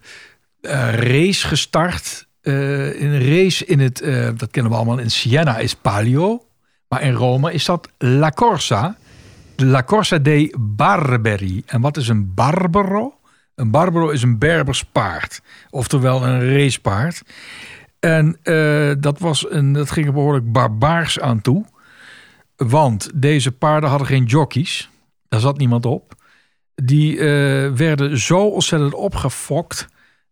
eh, 0.61 0.93
race 0.93 1.47
gestart. 1.47 2.27
Eh, 2.41 3.01
een 3.01 3.25
race 3.27 3.65
in 3.65 3.79
het, 3.79 3.97
dat 4.37 4.51
kennen 4.51 4.71
we 4.71 4.77
allemaal 4.77 4.97
in 4.97 5.11
Siena, 5.11 5.57
is 5.57 5.75
Palio. 5.75 6.45
Maar 6.91 7.01
in 7.01 7.13
Rome 7.13 7.53
is 7.53 7.65
dat 7.65 7.89
La 7.97 8.29
Corsa. 8.29 8.95
De 9.55 9.65
La 9.65 9.83
Corsa 9.83 10.17
dei 10.17 10.53
Barberi. 10.59 11.63
En 11.65 11.81
wat 11.81 11.97
is 11.97 12.07
een 12.07 12.33
Barbaro? 12.33 13.13
Een 13.55 13.71
Barbaro 13.71 14.09
is 14.09 14.21
een 14.21 14.37
Berbers 14.37 14.83
paard. 14.83 15.41
Oftewel 15.69 16.25
een 16.25 16.55
racepaard. 16.55 17.21
En 17.99 18.37
eh, 18.43 18.91
dat, 18.99 19.19
was 19.19 19.51
een, 19.51 19.73
dat 19.73 19.91
ging 19.91 20.05
er 20.05 20.13
behoorlijk 20.13 20.51
barbaars 20.51 21.19
aan 21.19 21.41
toe. 21.41 21.65
Want 22.55 23.09
deze 23.13 23.51
paarden 23.51 23.89
hadden 23.89 24.07
geen 24.07 24.25
jockeys. 24.25 24.89
Daar 25.27 25.39
zat 25.39 25.57
niemand 25.57 25.85
op. 25.85 26.13
Die 26.75 27.17
eh, 27.19 27.25
werden 27.71 28.17
zo 28.17 28.47
ontzettend 28.47 28.93
opgefokt. 28.93 29.87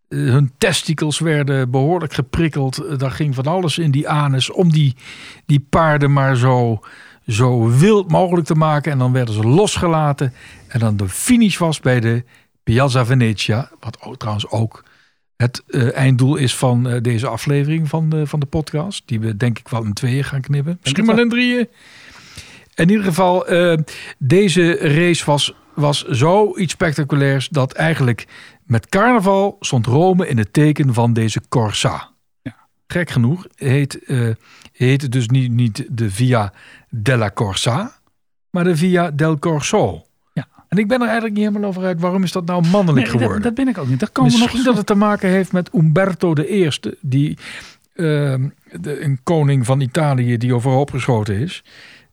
Eh, 0.09 0.19
hun 0.19 0.51
testicles 0.57 1.19
werden 1.19 1.71
behoorlijk 1.71 2.13
geprikkeld. 2.13 2.77
Eh, 2.77 2.97
daar 2.97 3.11
ging 3.11 3.35
van 3.35 3.45
alles 3.45 3.77
in 3.77 3.91
die 3.91 4.09
anus 4.09 4.51
om 4.51 4.71
die, 4.71 4.95
die 5.45 5.65
paarden 5.69 6.13
maar 6.13 6.35
zo, 6.35 6.79
zo 7.27 7.77
wild 7.77 8.11
mogelijk 8.11 8.47
te 8.47 8.55
maken. 8.55 8.91
En 8.91 8.97
dan 8.97 9.11
werden 9.11 9.33
ze 9.33 9.41
losgelaten. 9.41 10.33
En 10.67 10.79
dan 10.79 10.97
de 10.97 11.09
finish 11.09 11.57
was 11.57 11.79
bij 11.79 11.99
de 11.99 12.23
Piazza 12.63 13.05
Venezia. 13.05 13.71
Wat 13.79 14.01
ook, 14.01 14.17
trouwens 14.17 14.49
ook 14.49 14.83
het 15.35 15.63
eh, 15.67 15.95
einddoel 15.95 16.35
is 16.35 16.55
van 16.55 16.99
deze 17.01 17.27
aflevering 17.27 17.89
van 17.89 18.09
de, 18.09 18.27
van 18.27 18.39
de 18.39 18.45
podcast. 18.45 19.03
Die 19.05 19.19
we 19.19 19.37
denk 19.37 19.59
ik 19.59 19.67
wel 19.67 19.83
in 19.83 19.93
tweeën 19.93 20.23
gaan 20.23 20.41
knippen. 20.41 20.79
Misschien 20.81 21.05
wel 21.05 21.19
in 21.19 21.29
drieën. 21.29 21.67
In 22.75 22.89
ieder 22.89 23.05
geval, 23.05 23.45
deze 24.17 24.71
race 24.73 25.25
was, 25.25 25.53
was 25.73 26.05
zoiets 26.05 26.73
spectaculairs... 26.73 27.47
dat 27.49 27.73
eigenlijk 27.73 28.27
met 28.63 28.89
carnaval 28.89 29.57
stond 29.59 29.85
Rome 29.85 30.27
in 30.27 30.37
het 30.37 30.53
teken 30.53 30.93
van 30.93 31.13
deze 31.13 31.41
Corsa. 31.49 32.09
Ja. 32.41 32.55
Gek 32.87 33.09
genoeg 33.09 33.47
heet, 33.55 34.03
eh, 34.03 34.29
heet 34.71 35.01
het 35.01 35.11
dus 35.11 35.27
niet, 35.27 35.51
niet 35.51 35.85
de 35.89 36.11
Via 36.11 36.53
della 36.89 37.31
Corsa... 37.31 37.91
maar 38.49 38.63
de 38.63 38.75
Via 38.75 39.11
del 39.11 39.39
Corso. 39.39 40.05
Ja. 40.33 40.47
En 40.67 40.77
ik 40.77 40.87
ben 40.87 40.97
er 40.97 41.05
eigenlijk 41.05 41.35
niet 41.35 41.45
helemaal 41.45 41.69
over 41.69 41.83
uit... 41.83 41.99
waarom 41.99 42.23
is 42.23 42.31
dat 42.31 42.45
nou 42.45 42.67
mannelijk 42.67 43.05
Nee, 43.07 43.17
geworden? 43.17 43.41
dat 43.41 43.53
ben 43.53 43.67
ik 43.67 43.77
ook 43.77 43.87
niet. 43.87 43.99
Dat 43.99 44.11
komen 44.11 44.31
we 44.31 44.37
nog 44.37 44.45
Misschien 44.45 44.67
dat 44.67 44.77
het 44.77 44.85
te 44.85 44.95
maken 44.95 45.29
heeft 45.29 45.51
met 45.51 45.73
Umberto 45.73 46.33
I, 46.37 46.69
die 47.01 47.37
ehm, 47.95 48.49
de, 48.71 49.03
een 49.03 49.19
koning 49.23 49.65
van 49.65 49.79
Italië 49.79 50.37
die 50.37 50.55
overhoop 50.55 50.91
geschoten 50.91 51.35
is. 51.35 51.63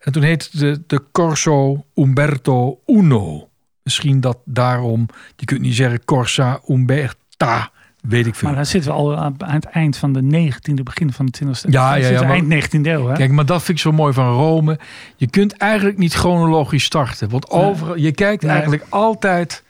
En 0.06 0.12
toen 0.12 0.22
heette 0.22 0.58
de, 0.58 0.82
de 0.86 1.02
Corso 1.12 1.84
Umberto 1.94 2.80
Uno. 2.86 3.48
Misschien 3.82 4.20
dat 4.20 4.38
daarom, 4.44 5.06
je 5.36 5.44
kunt 5.44 5.60
niet 5.60 5.74
zeggen 5.74 6.04
Corsa 6.04 6.60
Umberta, 6.68 7.70
weet 8.02 8.26
ik 8.26 8.34
veel. 8.34 8.48
Maar 8.48 8.56
dan 8.56 8.66
zitten 8.66 8.90
we 8.90 8.96
al 8.96 9.16
aan 9.16 9.36
het 9.38 9.64
eind 9.64 9.96
van 9.96 10.12
de 10.12 10.22
19e, 10.50 10.82
begin 10.82 11.12
van 11.12 11.26
de 11.26 11.44
20e. 11.44 11.68
Ja, 11.70 11.94
ja, 11.94 12.08
ja, 12.08 12.20
maar- 12.20 12.30
eind 12.30 12.46
19e 12.74 12.80
eeuw. 12.86 13.06
Hè? 13.06 13.14
Kijk, 13.14 13.30
maar 13.30 13.46
dat 13.46 13.62
vind 13.62 13.76
ik 13.78 13.84
zo 13.84 13.92
mooi 13.92 14.12
van 14.12 14.32
Rome. 14.32 14.78
Je 15.16 15.30
kunt 15.30 15.52
eigenlijk 15.56 15.98
niet 15.98 16.12
chronologisch 16.14 16.84
starten. 16.84 17.28
Want 17.28 17.50
Nee. 17.52 17.60
overal, 17.62 17.96
je 17.96 18.12
kijkt 18.12 18.42
Nee. 18.42 18.50
eigenlijk 18.52 18.86
altijd... 18.88 19.64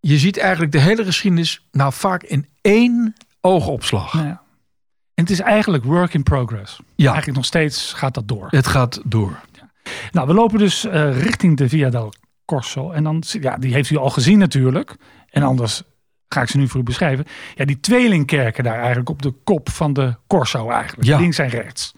Je 0.00 0.18
ziet 0.18 0.38
eigenlijk 0.38 0.72
de 0.72 0.80
hele 0.80 1.04
geschiedenis 1.04 1.66
nou 1.72 1.92
vaak 1.92 2.22
in 2.22 2.46
één 2.60 3.14
oogopslag. 3.40 4.12
Ja. 4.12 4.44
En 5.14 5.22
het 5.22 5.30
is 5.30 5.40
eigenlijk 5.40 5.84
work 5.84 6.14
in 6.14 6.22
progress. 6.22 6.80
Ja, 6.94 7.04
Eigenlijk 7.06 7.36
nog 7.36 7.44
steeds 7.46 7.92
gaat 7.92 8.14
dat 8.14 8.28
door. 8.28 8.46
het 8.50 8.66
gaat 8.66 9.00
door. 9.04 9.40
Nou, 10.10 10.26
we 10.26 10.34
lopen 10.34 10.58
dus 10.58 10.84
eh, 10.84 11.22
richting 11.22 11.56
de 11.56 11.68
Via 11.68 11.90
del 11.90 12.12
Corso. 12.44 12.90
En 12.90 13.04
dan, 13.04 13.22
ja, 13.40 13.56
die 13.56 13.72
heeft 13.72 13.90
u 13.90 13.96
al 13.96 14.10
gezien 14.10 14.38
natuurlijk. 14.38 14.96
En 15.30 15.42
anders 15.42 15.82
ga 16.28 16.42
ik 16.42 16.48
ze 16.48 16.56
nu 16.56 16.68
voor 16.68 16.80
u 16.80 16.82
beschrijven. 16.82 17.24
Ja, 17.54 17.64
die 17.64 17.80
tweelingkerken 17.80 18.64
daar 18.64 18.78
eigenlijk 18.78 19.08
op 19.08 19.22
de 19.22 19.34
kop 19.44 19.70
van 19.70 19.92
de 19.92 20.16
Corso 20.26 20.70
eigenlijk. 20.70 21.08
Ja. 21.08 21.18
Links 21.18 21.38
en 21.38 21.48
rechts. 21.48 21.94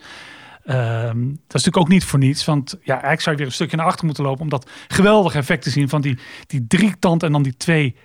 Ehm, 0.64 1.26
dat 1.26 1.56
is 1.56 1.64
natuurlijk 1.64 1.76
ook 1.76 1.88
niet 1.88 2.04
voor 2.04 2.18
niets. 2.18 2.44
Want 2.44 2.76
ja, 2.82 2.92
eigenlijk 2.92 3.20
zou 3.20 3.30
je 3.30 3.40
weer 3.40 3.50
een 3.50 3.56
stukje 3.56 3.76
naar 3.76 3.86
achter 3.86 4.04
moeten 4.04 4.24
lopen. 4.24 4.42
Om 4.42 4.48
dat 4.48 4.70
geweldige 4.88 5.38
effect 5.38 5.62
te 5.62 5.70
zien 5.70 5.88
van 5.88 6.00
die, 6.00 6.18
die 6.46 6.66
drietand 6.66 7.22
en 7.22 7.32
dan 7.32 7.42
die 7.42 7.56
twee, 7.56 7.96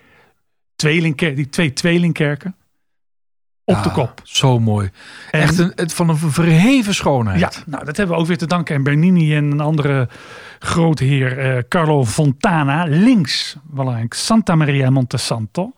tweelingker, 0.76 1.34
die 1.34 1.48
twee 1.48 1.72
tweelingkerken. 1.72 2.56
Op 3.64 3.82
de 3.82 3.90
kop. 3.90 4.20
Zo 4.22 4.58
mooi. 4.60 4.90
En- 5.30 5.40
Echt 5.40 5.58
een, 5.58 5.72
het, 5.74 5.92
van 5.94 6.08
een 6.08 6.16
verheven 6.16 6.94
schoonheid. 6.94 7.40
Ja, 7.40 7.50
nou, 7.66 7.84
dat 7.84 7.96
hebben 7.96 8.14
we 8.16 8.20
ook 8.22 8.28
weer 8.28 8.38
te 8.38 8.46
danken 8.46 8.76
aan 8.76 8.82
Bernini 8.82 9.36
en 9.36 9.44
een 9.44 9.60
andere 9.60 10.08
grote 10.58 11.04
heer, 11.04 11.38
eh, 11.38 11.62
Carlo 11.68 12.04
Fontana. 12.04 12.84
Links, 12.84 13.56
belangrijk, 13.64 14.14
Santa 14.14 14.54
Maria 14.54 14.90
Montesanto. 14.90 15.72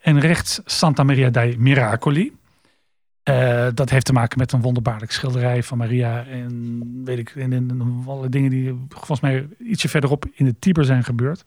En 0.00 0.20
rechts 0.20 0.60
Santa 0.64 1.02
Maria 1.02 1.30
dei 1.30 1.56
Miracoli. 1.58 2.32
Eh, 3.22 3.66
dat 3.74 3.90
heeft 3.90 4.06
te 4.06 4.12
maken 4.12 4.38
met 4.38 4.52
een 4.52 4.60
wonderbaarlijk 4.60 5.12
schilderij 5.12 5.62
van 5.62 5.78
Maria. 5.78 6.24
En 6.24 6.82
weet 7.04 7.18
ik, 7.18 7.30
en, 7.30 7.52
en, 7.52 7.70
en 7.70 8.04
alle 8.06 8.28
dingen 8.28 8.50
die 8.50 8.86
volgens 8.88 9.20
mij 9.20 9.46
ietsje 9.58 9.88
verderop 9.88 10.24
in 10.34 10.44
de 10.44 10.54
Tiber 10.58 10.84
zijn 10.84 11.04
gebeurd. 11.04 11.42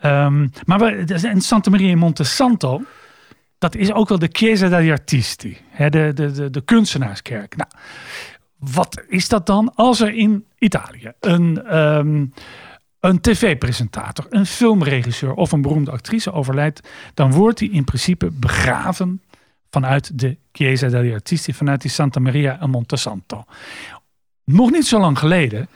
Ehm, 0.00 0.48
maar 0.64 0.78
we, 0.78 1.18
en 1.28 1.40
Santa 1.40 1.70
Maria 1.70 1.88
in 1.88 1.98
Montesanto, 1.98 2.82
dat 3.58 3.74
is 3.74 3.92
ook 3.92 4.08
wel 4.08 4.18
de 4.18 4.28
Chiesa 4.32 4.68
degli 4.68 4.90
Artisti. 4.90 5.58
Hè, 5.68 5.90
de, 5.90 6.12
de, 6.14 6.32
de, 6.32 6.50
de 6.50 6.60
kunstenaarskerk. 6.60 7.56
Nou, 7.56 7.70
wat 8.58 9.02
is 9.08 9.28
dat 9.28 9.46
dan 9.46 9.74
als 9.74 10.00
er 10.00 10.14
in 10.14 10.44
Italië 10.58 11.12
een, 11.20 11.64
ehm, 11.64 12.26
een 13.00 13.20
tv-presentator, 13.20 14.26
een 14.30 14.46
filmregisseur 14.46 15.34
of 15.34 15.52
een 15.52 15.62
beroemde 15.62 15.90
actrice 15.90 16.32
overlijdt, 16.32 16.88
dan 17.14 17.32
wordt 17.32 17.58
hij 17.58 17.68
in 17.68 17.84
principe 17.84 18.30
begraven 18.30 19.22
vanuit 19.70 20.18
de 20.18 20.36
Chiesa 20.52 20.88
degli 20.88 21.12
Artisti, 21.12 21.54
vanuit 21.54 21.80
die 21.80 21.90
Santa 21.90 22.20
Maria 22.20 22.62
in 22.62 22.70
Montesanto. 22.70 23.44
Nog 24.44 24.70
niet 24.70 24.86
zo 24.86 25.00
lang 25.00 25.18
geleden 25.18 25.68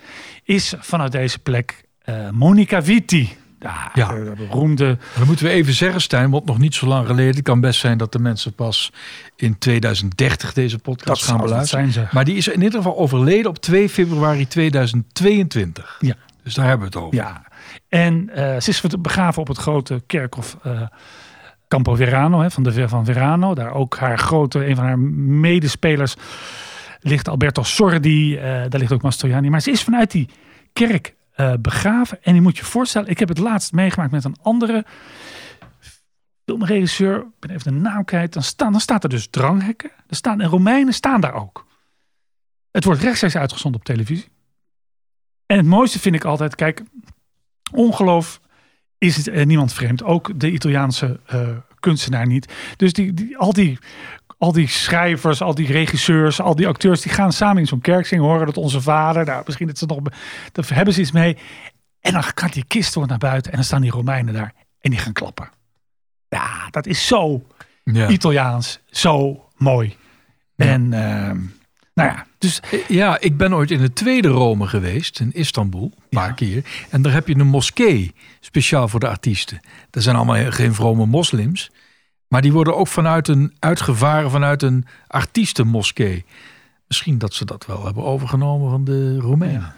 is 0.45 0.75
vanuit 0.79 1.13
deze 1.13 1.39
plek 1.39 1.85
eh, 1.99 2.31
Monica 2.31 2.83
Vitti, 2.83 3.37
ja, 3.63 3.91
Ja. 3.95 4.09
de 4.09 4.33
beroemde 4.37 4.99
Dan 5.17 5.27
moeten 5.27 5.45
we 5.45 5.51
even 5.51 5.73
zeggen, 5.73 6.01
Stijn, 6.01 6.31
want 6.31 6.45
nog 6.45 6.59
niet 6.59 6.75
zo 6.75 6.87
lang 6.87 7.07
geleden. 7.07 7.35
Het 7.35 7.43
kan 7.45 7.61
best 7.61 7.81
zijn 7.81 7.99
dat 7.99 8.13
de 8.13 8.19
mensen 8.19 8.55
pas 8.55 8.93
in 9.37 9.59
2030 9.59 10.53
deze 10.53 10.79
podcast 10.79 11.21
dat 11.21 11.31
gaan 11.31 11.41
beluisteren. 11.41 11.93
zijn. 11.93 12.09
Maar 12.13 12.25
die 12.25 12.37
is 12.37 12.49
in 12.49 12.63
ieder 12.63 12.79
geval 12.83 12.99
overleden 12.99 13.51
op 13.51 13.59
2 13.59 13.89
februari 13.89 14.47
2022. 14.49 15.97
Ja. 16.01 16.15
Dus 16.43 16.55
daar 16.55 16.67
hebben 16.69 16.89
we 16.91 16.95
het 16.99 17.05
over. 17.05 17.17
Ja, 17.19 17.43
en 17.89 18.31
eh, 18.35 18.61
ze 18.61 18.71
is 18.71 18.83
begraven 19.01 19.41
op 19.43 19.49
het 19.49 19.59
grote 19.59 20.03
kerkhof 20.07 20.57
eh, 20.63 20.81
Campo 21.69 21.95
Verano, 21.95 22.41
hè, 22.41 22.51
van 22.51 22.63
de 22.63 22.73
Ver- 22.73 22.89
van 22.89 23.05
Verano. 23.05 23.55
Daar 23.55 23.73
ook 23.73 23.97
haar 23.97 24.19
grote, 24.19 24.67
een 24.67 24.77
van 24.77 24.85
haar 24.85 24.99
medespelers 24.99 26.15
ligt 27.01 27.29
Alberto 27.29 27.63
Sordi. 27.63 28.37
eh, 28.37 28.43
daar 28.43 28.81
ligt 28.81 28.93
ook 28.93 29.03
Mastroianni. 29.03 29.49
Maar 29.51 29.61
ze 29.61 29.71
is 29.71 29.83
vanuit 29.83 30.11
die 30.11 30.29
kerk 30.73 31.15
eh, 31.33 31.53
begraven. 31.61 32.23
En 32.23 32.35
je 32.35 32.41
moet 32.41 32.57
je 32.57 32.65
voorstellen, 32.65 33.09
ik 33.09 33.19
heb 33.19 33.29
het 33.29 33.39
laatst 33.39 33.73
meegemaakt 33.73 34.11
met 34.11 34.25
een 34.25 34.37
andere 34.43 34.85
filmregisseur. 36.45 37.17
Ik 37.17 37.39
ben 37.39 37.51
even 37.51 37.73
de 37.73 37.81
naam 37.81 38.05
kwijt. 38.05 38.33
Dan, 38.33 38.43
staan, 38.43 38.73
dan 38.73 38.81
staat 38.81 39.03
er 39.03 39.11
dus 39.11 39.27
dranghekken. 39.27 39.91
Er 40.07 40.17
staan, 40.17 40.41
en 40.41 40.49
Romeinen 40.49 40.95
staan 40.95 41.21
daar 41.21 41.35
ook. 41.35 41.67
Het 42.71 42.85
wordt 42.85 43.01
rechtstreeks 43.01 43.37
uitgezonden 43.37 43.81
op 43.81 43.87
televisie. 43.87 44.29
En 45.47 45.57
het 45.57 45.67
mooiste 45.67 45.99
vind 45.99 46.15
ik 46.15 46.25
altijd, 46.25 46.55
kijk, 46.55 46.83
ongeloof 47.73 48.41
is 48.99 49.17
het 49.17 49.29
eh, 49.29 49.47
niemand 49.47 49.73
vreemd. 49.73 50.03
Ook 50.03 50.41
de 50.41 50.51
Italiaanse 50.51 51.21
eh, 51.27 51.49
kunstenaar 51.81 52.27
niet. 52.27 52.53
Dus 52.77 52.93
die, 52.93 53.15
die, 53.15 53.39
al, 53.39 53.53
die, 53.53 53.79
al 54.43 54.53
die 54.53 54.69
schrijvers, 54.69 55.43
al 55.43 55.55
die 55.55 55.67
regisseurs, 55.73 56.41
al 56.41 56.55
die 56.55 56.69
acteurs, 56.69 57.01
die 57.01 57.13
gaan 57.13 57.33
samen 57.33 57.59
in 57.59 57.67
zo'n 57.67 57.81
kerk 57.81 58.07
zingen, 58.07 58.25
horen 58.25 58.47
dat 58.47 58.57
onze 58.57 58.81
vader, 58.81 59.25
nou, 59.25 59.43
misschien 59.47 59.67
dat 59.67 59.79
ze 59.79 59.87
nog, 59.87 59.99
daar 60.53 60.65
hebben 60.75 60.95
ze 60.95 61.01
iets 61.01 61.13
mee. 61.13 61.37
En 62.01 62.13
dan 62.13 62.23
gaat 62.23 62.53
die 62.53 62.65
kist 62.65 62.95
wordt 62.95 63.11
naar 63.11 63.19
buiten 63.19 63.51
en 63.51 63.57
dan 63.57 63.67
staan 63.67 63.81
die 63.81 63.91
Romeinen 63.91 64.35
daar 64.35 64.53
en 64.81 64.91
die 64.91 64.99
gaan 64.99 65.13
klappen. 65.13 65.51
Ja, 66.29 66.69
dat 66.71 66.87
is 66.87 67.07
zo 67.07 67.47
Ja. 67.85 68.09
Italiaans, 68.09 68.81
zo 68.91 69.45
mooi. 69.57 69.97
Ja. 70.57 70.65
En 70.67 70.93
ehm, 70.93 71.39
nou 71.95 72.11
ja, 72.11 72.27
dus 72.39 72.61
Ja, 72.89 73.21
ik 73.21 73.37
ben 73.37 73.55
ooit 73.55 73.71
in 73.71 73.81
het 73.81 73.95
tweede 73.95 74.29
Rome 74.29 74.67
geweest, 74.67 75.21
in 75.21 75.33
Istanbul, 75.33 75.83
een 75.83 76.09
paar 76.11 76.29
Ja. 76.29 76.33
keer. 76.35 76.65
En 76.91 77.03
daar 77.03 77.13
heb 77.13 77.29
je 77.29 77.35
een 77.39 77.47
moskee, 77.47 78.15
speciaal 78.41 78.89
voor 78.89 79.01
de 79.01 79.09
artiesten. 79.09 79.61
Dat 79.91 80.03
zijn 80.03 80.17
allemaal 80.17 80.51
geen 80.53 80.75
vrome 80.75 81.07
moslims. 81.07 81.71
Maar 82.33 82.43
die 82.43 82.53
worden 82.53 82.77
ook 82.77 82.89
vanuit 82.89 83.29
een, 83.29 83.53
uitgevaren 83.59 84.31
vanuit 84.31 84.63
een 84.63 84.87
artiestenmoskee. 85.07 86.25
Misschien 86.87 87.19
dat 87.19 87.35
ze 87.35 87.45
dat 87.45 87.67
wel 87.67 87.85
hebben 87.85 88.05
overgenomen 88.05 88.71
van 88.71 88.85
de 88.85 89.19
Romeinen. 89.19 89.75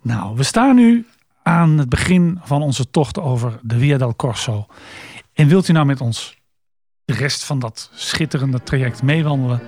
Nou, 0.00 0.36
we 0.36 0.42
staan 0.42 0.74
nu 0.74 1.06
aan 1.42 1.78
het 1.78 1.88
begin 1.88 2.40
van 2.42 2.62
onze 2.62 2.90
tocht 2.90 3.18
over 3.18 3.58
de 3.62 3.78
Via 3.78 3.98
del 3.98 4.16
Corso. 4.16 4.66
En 5.32 5.48
wilt 5.48 5.68
u 5.68 5.72
nou 5.72 5.86
met 5.86 6.00
ons 6.00 6.36
de 7.04 7.14
rest 7.14 7.44
van 7.44 7.58
dat 7.58 7.90
schitterende 7.94 8.62
traject 8.62 9.02
meewandelen? 9.02 9.60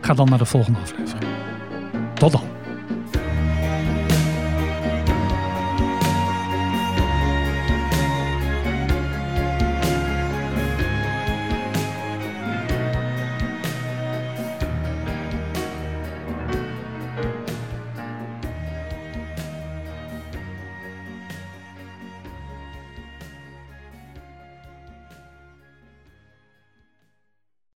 Ga 0.00 0.14
dan 0.14 0.28
naar 0.28 0.38
de 0.38 0.44
volgende 0.44 0.78
aflevering. 0.78 1.32
Tot 2.14 2.32
dan. 2.32 2.57